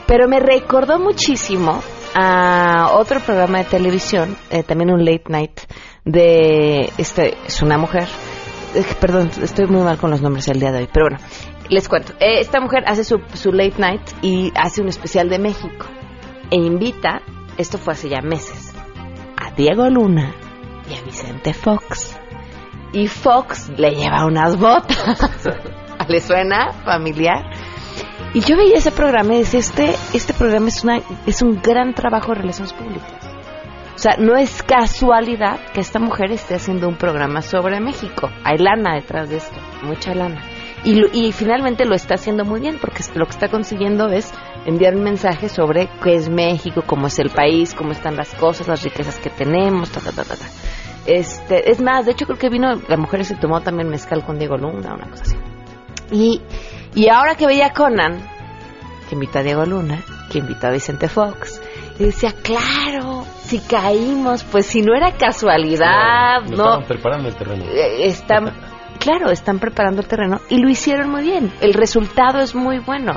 [0.06, 1.82] Pero me recordó muchísimo
[2.16, 5.60] a otro programa de televisión, eh, también un late night,
[6.06, 8.08] de, este, es una mujer,
[8.76, 11.18] eh, perdón, estoy muy mal con los nombres el día de hoy, pero bueno,
[11.70, 12.14] les cuento.
[12.20, 15.86] Eh, esta mujer hace su, su late night y hace un especial de México
[16.52, 17.22] e invita,
[17.58, 18.74] esto fue hace ya meses,
[19.38, 20.34] a Diego Luna
[20.90, 22.18] y a Vicente Fox.
[22.92, 25.18] Y Fox le lleva unas botas.
[26.08, 27.44] ¿Le suena familiar?
[28.34, 31.94] Y yo veía ese programa y decía, este, este programa es, una, es un gran
[31.94, 33.34] trabajo de relaciones públicas.
[33.96, 38.30] O sea, no es casualidad que esta mujer esté haciendo un programa sobre México.
[38.44, 40.42] Hay lana detrás de esto, mucha lana.
[40.84, 44.34] Y, y finalmente lo está haciendo muy bien porque lo que está consiguiendo es
[44.66, 48.68] enviar un mensaje sobre qué es México, cómo es el país, cómo están las cosas,
[48.68, 50.46] las riquezas que tenemos, ta, ta, ta, ta.
[51.06, 54.40] Este, es más, de hecho creo que vino, la mujer se tomó también mezcal con
[54.40, 55.38] Diego Luna, una cosa así.
[56.12, 56.42] Y,
[56.96, 58.28] y ahora que veía a Conan,
[59.08, 60.00] que invitó a Diego Luna,
[60.32, 61.62] que invitó a Vicente Fox,
[62.00, 67.64] y decía, claro, si caímos, pues si no era casualidad, no, estaban preparando el terreno.
[67.66, 68.52] eh, están,
[69.00, 71.52] claro, están preparando el terreno y lo hicieron muy bien.
[71.62, 73.14] El resultado es muy bueno.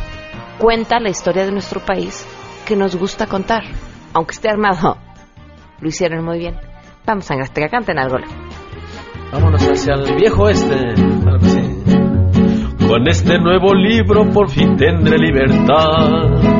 [0.58, 2.26] Cuenta la historia de nuestro país
[2.66, 3.62] que nos gusta contar,
[4.12, 4.96] aunque esté armado.
[5.80, 6.58] Lo hicieron muy bien.
[7.06, 8.16] Vamos, Sangre Azteca, canten algo.
[9.32, 10.76] Vámonos hacia el viejo este.
[12.88, 16.56] Con este nuevo libro por fin tendré libertad.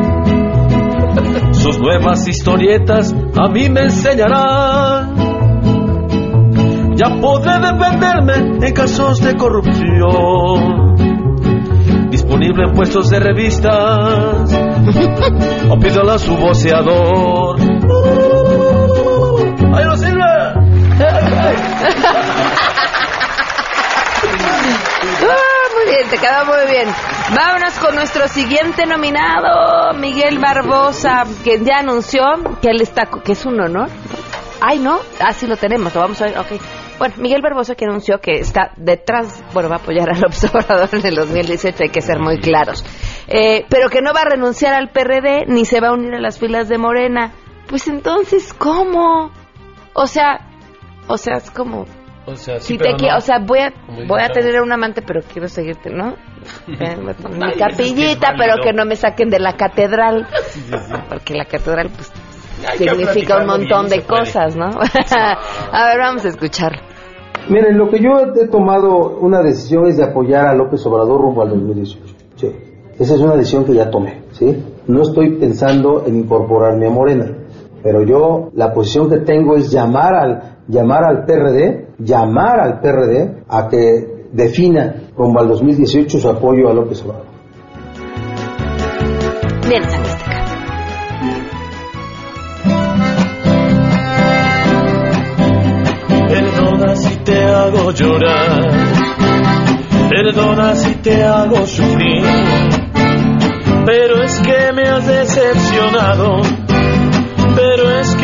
[1.53, 5.15] Sus nuevas historietas a mí me enseñarán.
[6.97, 10.97] Ya podré defenderme en casos de corrupción.
[12.11, 14.53] Disponible en puestos de revistas.
[15.69, 17.57] O pídala a su voceador.
[19.75, 20.23] ¡Ahí lo sirve!
[25.29, 26.89] Ah, muy bien, te quedó muy bien.
[27.35, 32.23] Vámonos con nuestro siguiente nominado, Miguel Barbosa, que ya anunció
[32.61, 33.89] que él está, que es un honor.
[34.61, 36.53] Ay, no, así lo tenemos, lo vamos a ver, ok.
[36.99, 41.07] Bueno, Miguel Barbosa que anunció que está detrás, bueno, va a apoyar al observador en
[41.07, 42.85] el 2018, hay que ser muy claros.
[43.29, 46.21] Eh, pero que no va a renunciar al PRD ni se va a unir a
[46.21, 47.33] las filas de Morena.
[47.69, 49.31] Pues entonces, ¿cómo?
[49.93, 50.41] O sea,
[51.07, 51.85] o sea, es como,
[52.27, 53.17] O sea, sí, si pero te no.
[53.17, 53.73] o sea, voy a,
[54.09, 56.15] voy a tener un amante, pero quiero seguirte, ¿no?
[56.69, 60.27] Eh, mi capillita, pero que no me saquen de la catedral.
[61.09, 62.13] Porque la catedral, pues,
[62.69, 64.67] Hay significa un montón bien, de cosas, ¿no?
[65.73, 66.79] a ver, vamos a escucharlo.
[67.49, 68.11] Miren, lo que yo
[68.41, 72.15] he tomado una decisión es de apoyar a López Obrador rumbo al 2018.
[72.37, 72.49] Sí.
[72.99, 74.65] Esa es una decisión que ya tomé, ¿sí?
[74.87, 77.27] No estoy pensando en incorporarme a Morena,
[77.83, 83.45] pero yo la posición que tengo es llamar al llamar al PRD, llamar al PRD
[83.49, 87.27] a que defina rumbo al 2018 su apoyo a López Obrador.
[89.69, 89.83] Bien.
[96.29, 98.69] Perdona si te hago llorar,
[100.11, 102.23] perdona si te hago sufrir,
[103.87, 106.43] pero es que me has decepcionado,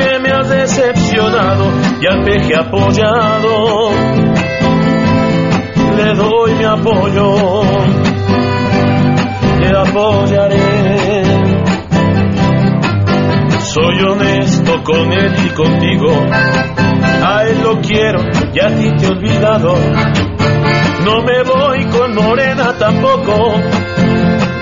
[0.03, 1.67] que me has decepcionado
[2.01, 3.91] y al peje apoyado
[5.97, 7.63] le doy mi apoyo,
[9.61, 11.23] le apoyaré.
[13.61, 16.11] Soy honesto con él y contigo,
[17.25, 18.21] a él lo quiero
[18.53, 19.75] y a ti te he olvidado.
[21.05, 23.55] No me voy con Morena tampoco.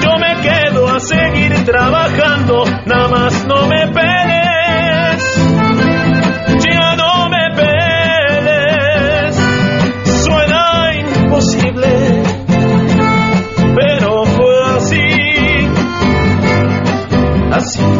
[0.02, 4.29] Yo me quedo a seguir trabajando, nada más no me pegues.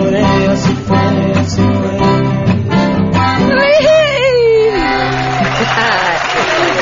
[0.08, 2.00] Fue, así fue, así fue.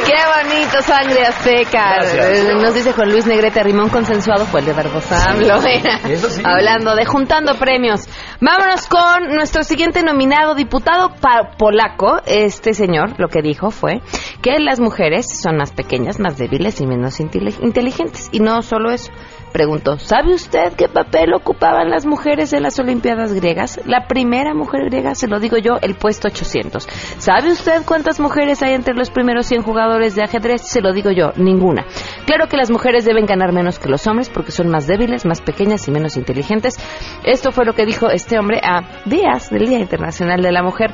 [0.06, 1.96] Qué bonito, sangre azteca.
[1.96, 2.54] Gracias.
[2.62, 5.38] Nos dice Juan Luis Negrete, rimón consensuado fue el de Barbosam.
[5.60, 6.42] Sí, eso sí.
[6.44, 8.08] Hablando de juntando premios.
[8.40, 12.20] Vámonos con nuestro siguiente nominado, diputado pa- polaco.
[12.26, 14.00] Este señor lo que dijo fue
[14.42, 18.28] que las mujeres son más pequeñas, más débiles y menos inteligentes.
[18.32, 19.10] Y no solo eso.
[19.52, 23.80] Preguntó, ¿sabe usted qué papel ocupaban las mujeres en las Olimpiadas griegas?
[23.86, 26.86] La primera mujer griega, se lo digo yo, el puesto 800.
[27.18, 30.62] ¿Sabe usted cuántas mujeres hay entre los primeros 100 jugadores de ajedrez?
[30.62, 31.86] Se lo digo yo, ninguna.
[32.26, 35.40] Claro que las mujeres deben ganar menos que los hombres porque son más débiles, más
[35.40, 36.76] pequeñas y menos inteligentes.
[37.24, 40.92] Esto fue lo que dijo este hombre a días del Día Internacional de la Mujer,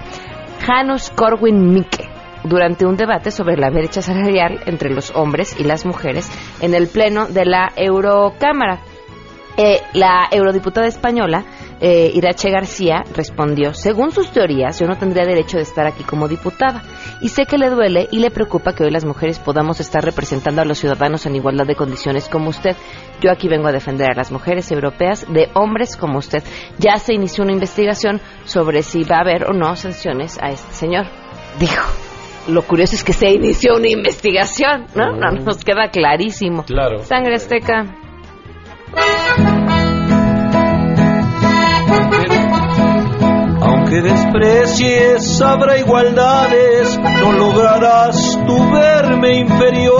[0.65, 6.31] Janusz Korwin-Mikke durante un debate sobre la brecha salarial entre los hombres y las mujeres
[6.61, 8.81] en el pleno de la Eurocámara.
[9.57, 11.45] Eh, la eurodiputada española,
[11.81, 16.27] eh, Irache García, respondió, según sus teorías, yo no tendría derecho de estar aquí como
[16.27, 16.83] diputada.
[17.21, 20.61] Y sé que le duele y le preocupa que hoy las mujeres podamos estar representando
[20.61, 22.75] a los ciudadanos en igualdad de condiciones como usted.
[23.21, 26.43] Yo aquí vengo a defender a las mujeres europeas de hombres como usted.
[26.79, 30.73] Ya se inició una investigación sobre si va a haber o no sanciones a este
[30.73, 31.07] señor.
[31.61, 32.04] Dijo.
[32.49, 35.13] Lo curioso es que se inició una investigación, ¿no?
[35.17, 36.65] No nos queda clarísimo.
[36.65, 37.03] Claro.
[37.05, 37.97] Sangre azteca.
[43.61, 49.95] Aunque desprecies, habrá igualdades, no lograrás tu verme inferior.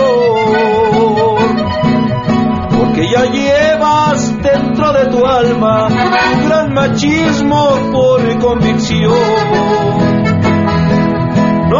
[2.77, 10.14] Porque ya llevas dentro de tu alma un gran machismo por convicción.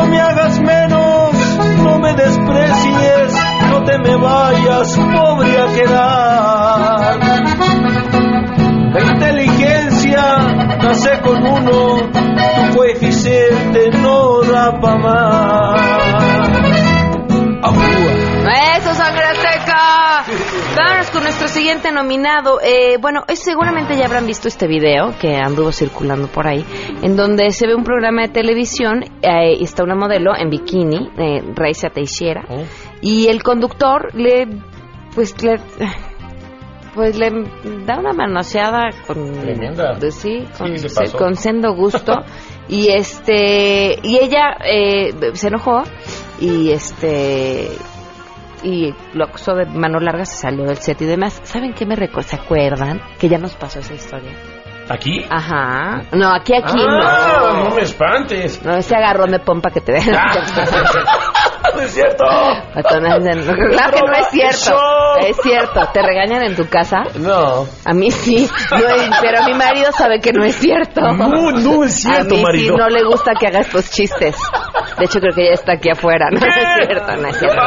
[0.05, 1.33] No me hagas menos,
[1.83, 3.33] no me desprecies,
[3.71, 7.19] no te me vayas, pobre a quedar.
[8.93, 10.37] La inteligencia
[10.83, 16.49] nace con uno, tu coeficiente no da pa' más.
[18.77, 20.23] ¡Eso, sangre azteca!
[20.75, 22.59] Vámonos con nuestro siguiente nominado.
[22.61, 26.65] Eh, bueno, es- seguramente ya habrán visto este video que anduvo circulando por ahí,
[27.01, 31.09] en donde se ve un programa de televisión eh, y está una modelo en bikini,
[31.17, 32.43] eh, Raiza Teixeira,
[33.01, 34.47] y el conductor le,
[35.13, 35.59] pues le,
[36.93, 37.29] pues le
[37.85, 39.93] da una manoseada con, Tremenda.
[39.93, 42.13] de- sí, con, Sí, se con sendo gusto,
[42.67, 45.83] y este, y ella eh, se enojó
[46.39, 47.69] y este
[48.65, 51.39] y lo de mano larga, se salió del set y demás.
[51.43, 52.29] ¿Saben qué me recuerda?
[52.29, 53.01] ¿Se acuerdan?
[53.19, 54.31] Que ya nos pasó esa historia.
[54.89, 55.25] ¿Aquí?
[55.29, 56.03] Ajá.
[56.11, 57.63] No, aquí, aquí Ah, no.
[57.69, 58.61] no me espantes.
[58.63, 60.03] No, ese agarrón de pompa que te den.
[61.75, 62.23] No es cierto.
[62.73, 64.77] Claro que no es cierto.
[65.19, 65.81] Es cierto.
[65.93, 67.03] ¿Te regañan en tu casa?
[67.19, 67.65] No.
[67.83, 68.47] A mí sí.
[68.71, 68.77] No,
[69.19, 71.01] pero mi marido sabe que no es cierto.
[71.01, 72.75] No, no es cierto, A mí marido.
[72.75, 74.37] sí no le gusta que haga estos chistes.
[74.97, 76.27] De hecho, creo que ella está aquí afuera.
[76.31, 77.61] No, no es cierto, no es cierto.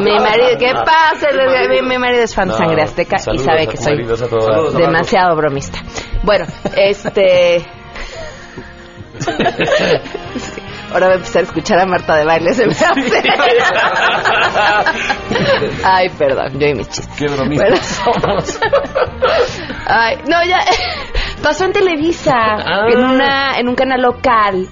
[0.00, 1.28] Mi marido, ¿qué pasa?
[1.70, 4.04] Mi, mi marido es fan de No, sangre azteca y sabe que soy
[4.78, 5.78] demasiado bromista.
[6.22, 6.46] Bueno,
[6.76, 7.64] este...
[10.92, 12.54] Ahora voy a empezar a escuchar a Marta de baile.
[12.54, 13.22] Se me hace.
[15.84, 17.16] Ay, perdón, yo y mis chistes.
[17.18, 17.82] Qué bromista Bueno.
[17.82, 18.60] somos.
[19.86, 20.60] Ay, no, ya
[21.42, 22.86] pasó en Televisa, Ah.
[22.88, 24.68] en una en un canal local.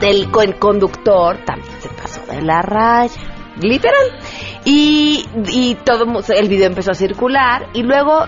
[0.00, 3.20] El, co- el conductor también se pasó de la raya,
[3.60, 4.18] literal.
[4.64, 8.26] Y, y todo el video empezó a circular y luego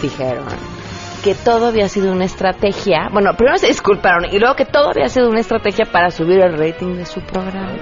[0.00, 0.44] dijeron
[1.24, 3.08] que todo había sido una estrategia.
[3.12, 6.58] Bueno, primero se disculparon y luego que todo había sido una estrategia para subir el
[6.58, 7.72] rating de su programa.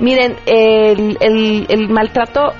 [0.00, 2.52] Miren, el, el, el maltrato,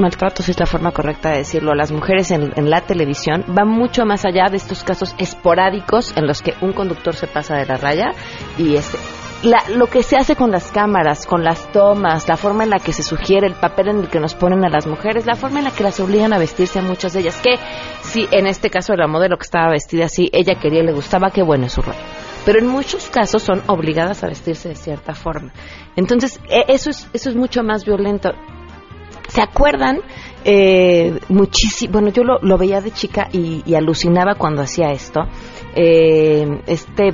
[0.00, 3.44] maltrato si es la forma correcta de decirlo, a las mujeres en, en la televisión
[3.56, 7.56] va mucho más allá de estos casos esporádicos en los que un conductor se pasa
[7.56, 8.12] de la raya
[8.56, 8.98] y este
[9.44, 12.80] la- lo que se hace con las cámaras, con las tomas, la forma en la
[12.80, 15.60] que se sugiere, el papel en el que nos ponen a las mujeres, la forma
[15.60, 17.54] en la que las obligan a vestirse a muchas de ellas, que
[18.02, 21.30] si en este caso la modelo que estaba vestida así, ella quería y le gustaba,
[21.30, 21.98] qué bueno es su rollo.
[22.44, 25.52] Pero en muchos casos son obligadas a vestirse de cierta forma.
[25.94, 28.32] Entonces, e- eso es, eso es mucho más violento.
[29.28, 30.00] ¿Se acuerdan?
[30.44, 35.20] Eh, muchísimo, bueno, yo lo, lo veía de chica y, y alucinaba cuando hacía esto.
[35.74, 37.12] eh, este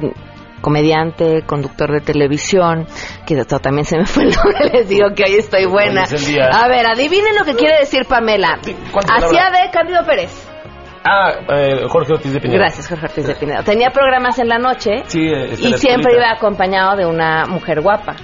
[0.60, 2.86] comediante, conductor de televisión,
[3.26, 6.04] que también se me fue el nombre, les digo que hoy estoy buena.
[6.04, 8.58] A ver, adivinen lo que quiere decir Pamela.
[8.90, 10.48] ¿cuánto Hacía de Cándido Pérez.
[11.04, 12.58] Ah, eh, Jorge Ortiz de Pinedo.
[12.60, 13.62] Gracias, Jorge Ortiz de Pinedo.
[13.62, 18.16] Tenía programas en la noche Sí, eh, y siempre iba acompañado de una mujer guapa.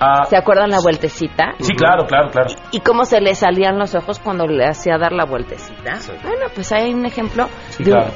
[0.00, 1.54] Ah, ¿Se acuerdan la vueltecita?
[1.60, 2.48] sí, claro, claro, claro.
[2.72, 5.98] ¿Y cómo se le salían los ojos cuando le hacía dar la vueltecita?
[6.22, 8.10] Bueno, pues hay un ejemplo Sí, de, claro.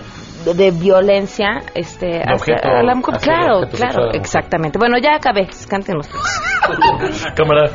[0.45, 3.17] de- de violencia este, hacia objeto- a la mujer.
[3.21, 4.79] Claro, objeto claro, sexual exactamente.
[4.79, 6.09] Bueno, ya acabé, canten los
[7.37, 7.71] Cámara.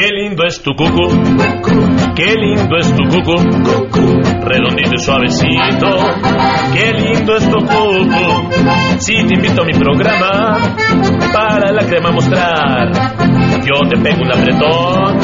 [0.00, 1.08] Qué lindo es tu cucu,
[2.14, 3.34] qué lindo es tu cucu,
[4.44, 5.88] redondito y suavecito,
[6.72, 8.48] qué lindo es tu cucu.
[8.98, 10.56] Si te invito a mi programa
[11.32, 12.92] para la crema mostrar,
[13.64, 15.18] yo te pego un apretón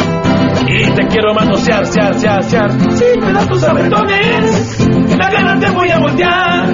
[0.66, 2.68] y te quiero manosear, sear, sear, sear.
[2.72, 6.66] Si me das tus apretones, la gana te voy a voltear,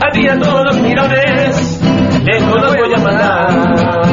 [0.00, 1.80] a ti a todos los mirones,
[2.24, 4.06] lejos los voy a mandar.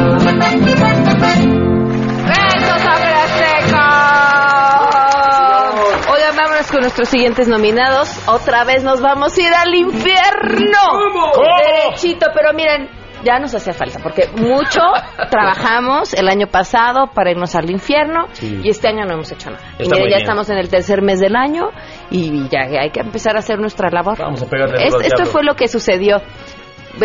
[6.73, 8.09] Con nuestros siguientes nominados.
[8.27, 10.79] Otra vez nos vamos a ir al infierno.
[10.91, 11.31] ¿Cómo?
[11.65, 12.89] Derechito, pero miren,
[13.23, 14.81] ya nos hacía falta, porque mucho
[15.29, 18.59] trabajamos el año pasado para irnos al infierno Sí.
[18.63, 19.63] y este año no hemos hecho nada.
[19.79, 20.21] y Está miren, muy ya bien.
[20.21, 21.69] estamos en el tercer mes del año
[22.11, 24.17] y ya hay que empezar a hacer nuestra labor.
[24.19, 26.17] Vamos a pegarle Es- esto fue lo que sucedió.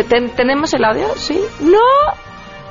[0.09, 1.07] Ten- ¿Tenemos el audio?
[1.15, 1.39] Sí.
[1.61, 1.77] No.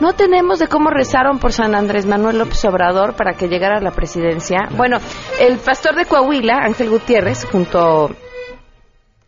[0.01, 3.81] No tenemos de cómo rezaron por San Andrés Manuel López Obrador para que llegara a
[3.81, 4.69] la presidencia.
[4.77, 4.99] Bueno,
[5.41, 8.11] el pastor de Coahuila, Ángel Gutiérrez, junto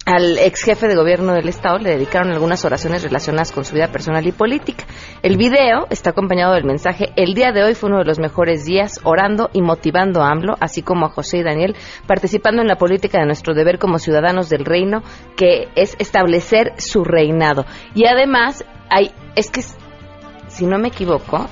[0.06, 3.88] al ex jefe de gobierno del estado le dedicaron algunas oraciones relacionadas con su vida
[3.88, 4.84] personal y política.
[5.22, 8.64] El video está acompañado del mensaje El día de hoy fue uno de los mejores
[8.64, 12.76] días orando y motivando a AMLO, así como a José y Daniel, participando en la
[12.76, 15.02] política de nuestro deber como ciudadanos del reino,
[15.36, 17.66] que es establecer su reinado.
[17.94, 19.62] Y además, hay, es que,
[20.61, 21.46] si no me equivoco,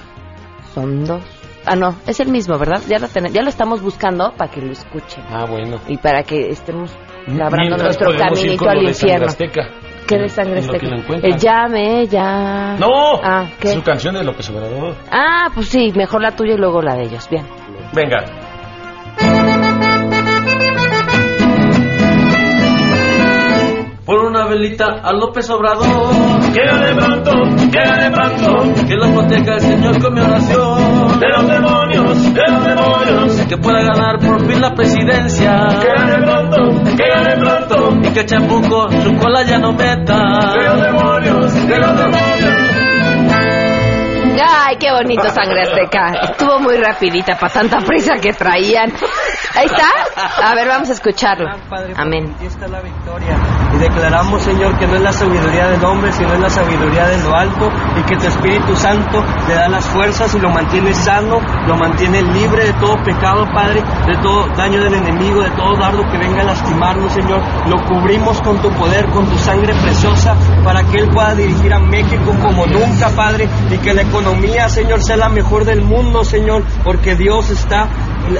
[0.74, 1.22] son dos.
[1.64, 2.82] Ah, no, es el mismo, ¿verdad?
[2.88, 5.78] Ya lo, ten- ya lo estamos buscando para que lo escuchen Ah, bueno.
[5.88, 6.90] y para que estemos
[7.26, 9.26] labrando Mientras nuestro caminito al Sangre infierno.
[9.26, 9.68] Azteca.
[10.06, 10.94] ¿Qué de sangre lo azteca?
[10.94, 11.32] encuentran.
[11.32, 12.76] Eh, llame, ya.
[12.78, 13.20] ¡No!
[13.22, 13.68] Ah, ¿qué?
[13.72, 14.94] Su canción de López Obrador.
[15.10, 17.26] Ah, pues sí, mejor la tuya y luego la de ellos.
[17.30, 17.46] Bien.
[17.94, 18.24] Venga.
[24.08, 26.14] Por una velita a López Obrador.
[26.54, 27.30] Que gane pronto,
[27.70, 28.86] que gane pronto.
[28.86, 31.20] Que lo proteja el Señor con mi oración.
[31.20, 33.46] De los demonios, de los demonios.
[33.46, 35.58] Que pueda ganar por fin la presidencia.
[35.82, 37.98] Que gane pronto, que gane pronto.
[38.02, 40.16] Y que Chapuco su cola ya no meta.
[40.54, 42.78] De los demonios, de los demonios.
[44.40, 46.12] Ay, qué bonito sangre azteca.
[46.22, 48.90] Estuvo muy rapidita para tanta prisa que traían.
[49.54, 50.48] Ahí está.
[50.50, 51.50] A ver, vamos a escucharlo.
[51.96, 52.34] Amén.
[52.36, 53.37] Aquí está la victoria.
[53.78, 57.34] Declaramos, Señor, que no es la sabiduría del hombre, sino es la sabiduría de lo
[57.34, 61.76] alto, y que tu Espíritu Santo le da las fuerzas y lo mantiene sano, lo
[61.76, 66.18] mantiene libre de todo pecado, Padre, de todo daño del enemigo, de todo dardo que
[66.18, 67.40] venga a lastimarnos, Señor.
[67.66, 71.78] Lo cubrimos con tu poder, con tu sangre preciosa, para que Él pueda dirigir a
[71.78, 76.64] México como nunca, Padre, y que la economía, Señor, sea la mejor del mundo, Señor,
[76.84, 77.88] porque Dios está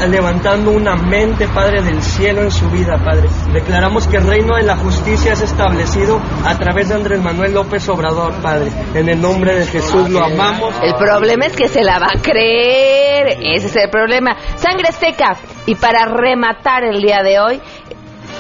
[0.09, 3.28] levantando una mente, Padre, del cielo en su vida, Padre.
[3.53, 7.87] Declaramos que el reino de la justicia es establecido a través de Andrés Manuel López
[7.89, 8.70] Obrador, Padre.
[8.95, 10.74] En el nombre de Jesús lo amamos.
[10.83, 13.39] El problema es que se la va a creer.
[13.43, 14.37] Ese es el problema.
[14.57, 15.37] Sangre azteca.
[15.66, 17.61] Y para rematar el día de hoy,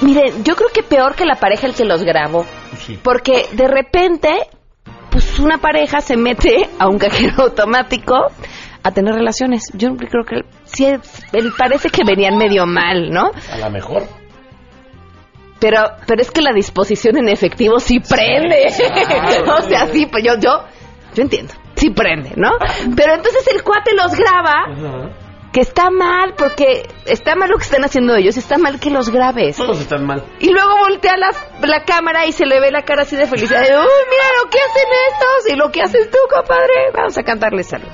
[0.00, 2.46] miren, yo creo que peor que la pareja el que los grabó.
[3.02, 4.30] Porque de repente,
[5.10, 8.14] pues una pareja se mete a un cajero automático
[8.82, 9.64] a tener relaciones.
[9.74, 13.30] Yo creo que sí, él parece que venían medio mal, ¿no?
[13.52, 14.04] A lo mejor.
[15.60, 18.66] Pero, pero es que la disposición en efectivo sí prende.
[18.76, 19.56] claro.
[19.58, 20.64] o sea, sí, pues yo, yo,
[21.14, 21.54] yo entiendo.
[21.74, 22.50] Sí prende, ¿no?
[22.96, 25.12] Pero entonces el cuate los graba,
[25.52, 29.10] que está mal, porque está mal lo que están haciendo ellos, está mal que los
[29.10, 29.56] grabes.
[29.56, 30.24] Todos están mal.
[30.40, 31.30] Y luego voltea la,
[31.66, 33.62] la cámara y se le ve la cara así de felicidad.
[33.62, 36.90] De, Uy, mira lo que hacen estos y lo que haces tú, compadre.
[36.92, 37.88] Vamos a cantarles algo.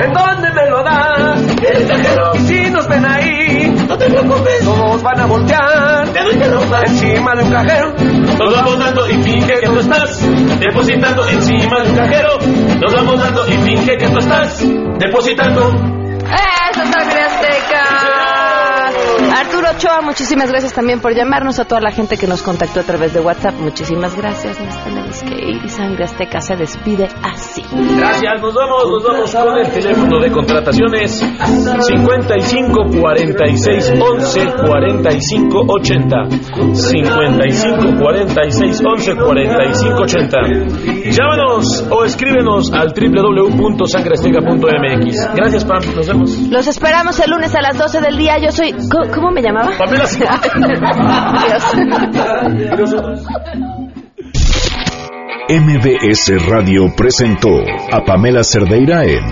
[0.00, 1.40] ¿En dónde me lo das?
[1.40, 2.34] El cajero.
[2.46, 4.64] Si nos ven ahí, no te preocupes.
[4.64, 6.08] Todos van a voltear.
[6.12, 6.82] Te doy que rompa.
[6.82, 7.94] Encima de un cajero.
[8.38, 10.20] Nos vamos dando y finge que tú estás
[10.60, 12.38] depositando encima de un cajero.
[12.80, 14.64] Nos vamos dando y finge que tú estás
[14.98, 15.68] depositando.
[16.28, 17.97] ¡Eso, sangre azteca!
[19.30, 21.58] Arturo Ochoa, muchísimas gracias también por llamarnos.
[21.58, 24.58] A toda la gente que nos contactó a través de WhatsApp, muchísimas gracias.
[24.60, 27.62] Nos tenemos que ir y Sangre Azteca se despide así.
[27.96, 36.16] Gracias, nos vamos, nos vamos con el teléfono de contrataciones 55 46 11 45 80.
[36.72, 40.38] 55 46 11 45 80.
[41.10, 45.34] Llámanos o escríbenos al www.sangreazteca.mx.
[45.34, 46.38] Gracias, Pam, nos vemos.
[46.50, 48.38] Los esperamos el lunes a las 12 del día.
[48.38, 48.74] Yo soy.
[48.90, 49.70] ¿Cómo, cómo me llamaba?
[49.76, 50.04] Pamela.
[55.48, 57.48] MBS Radio presentó
[57.92, 59.24] a Pamela Cerdeira en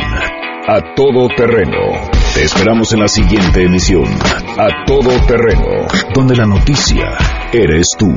[0.69, 2.11] A Todo Terreno.
[2.35, 4.05] Te esperamos en la siguiente emisión,
[4.59, 7.17] A Todo Terreno, donde la noticia
[7.53, 8.09] eres tú.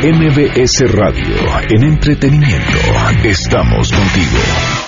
[0.00, 1.34] MBS Radio,
[1.70, 2.78] en entretenimiento,
[3.24, 4.87] estamos contigo.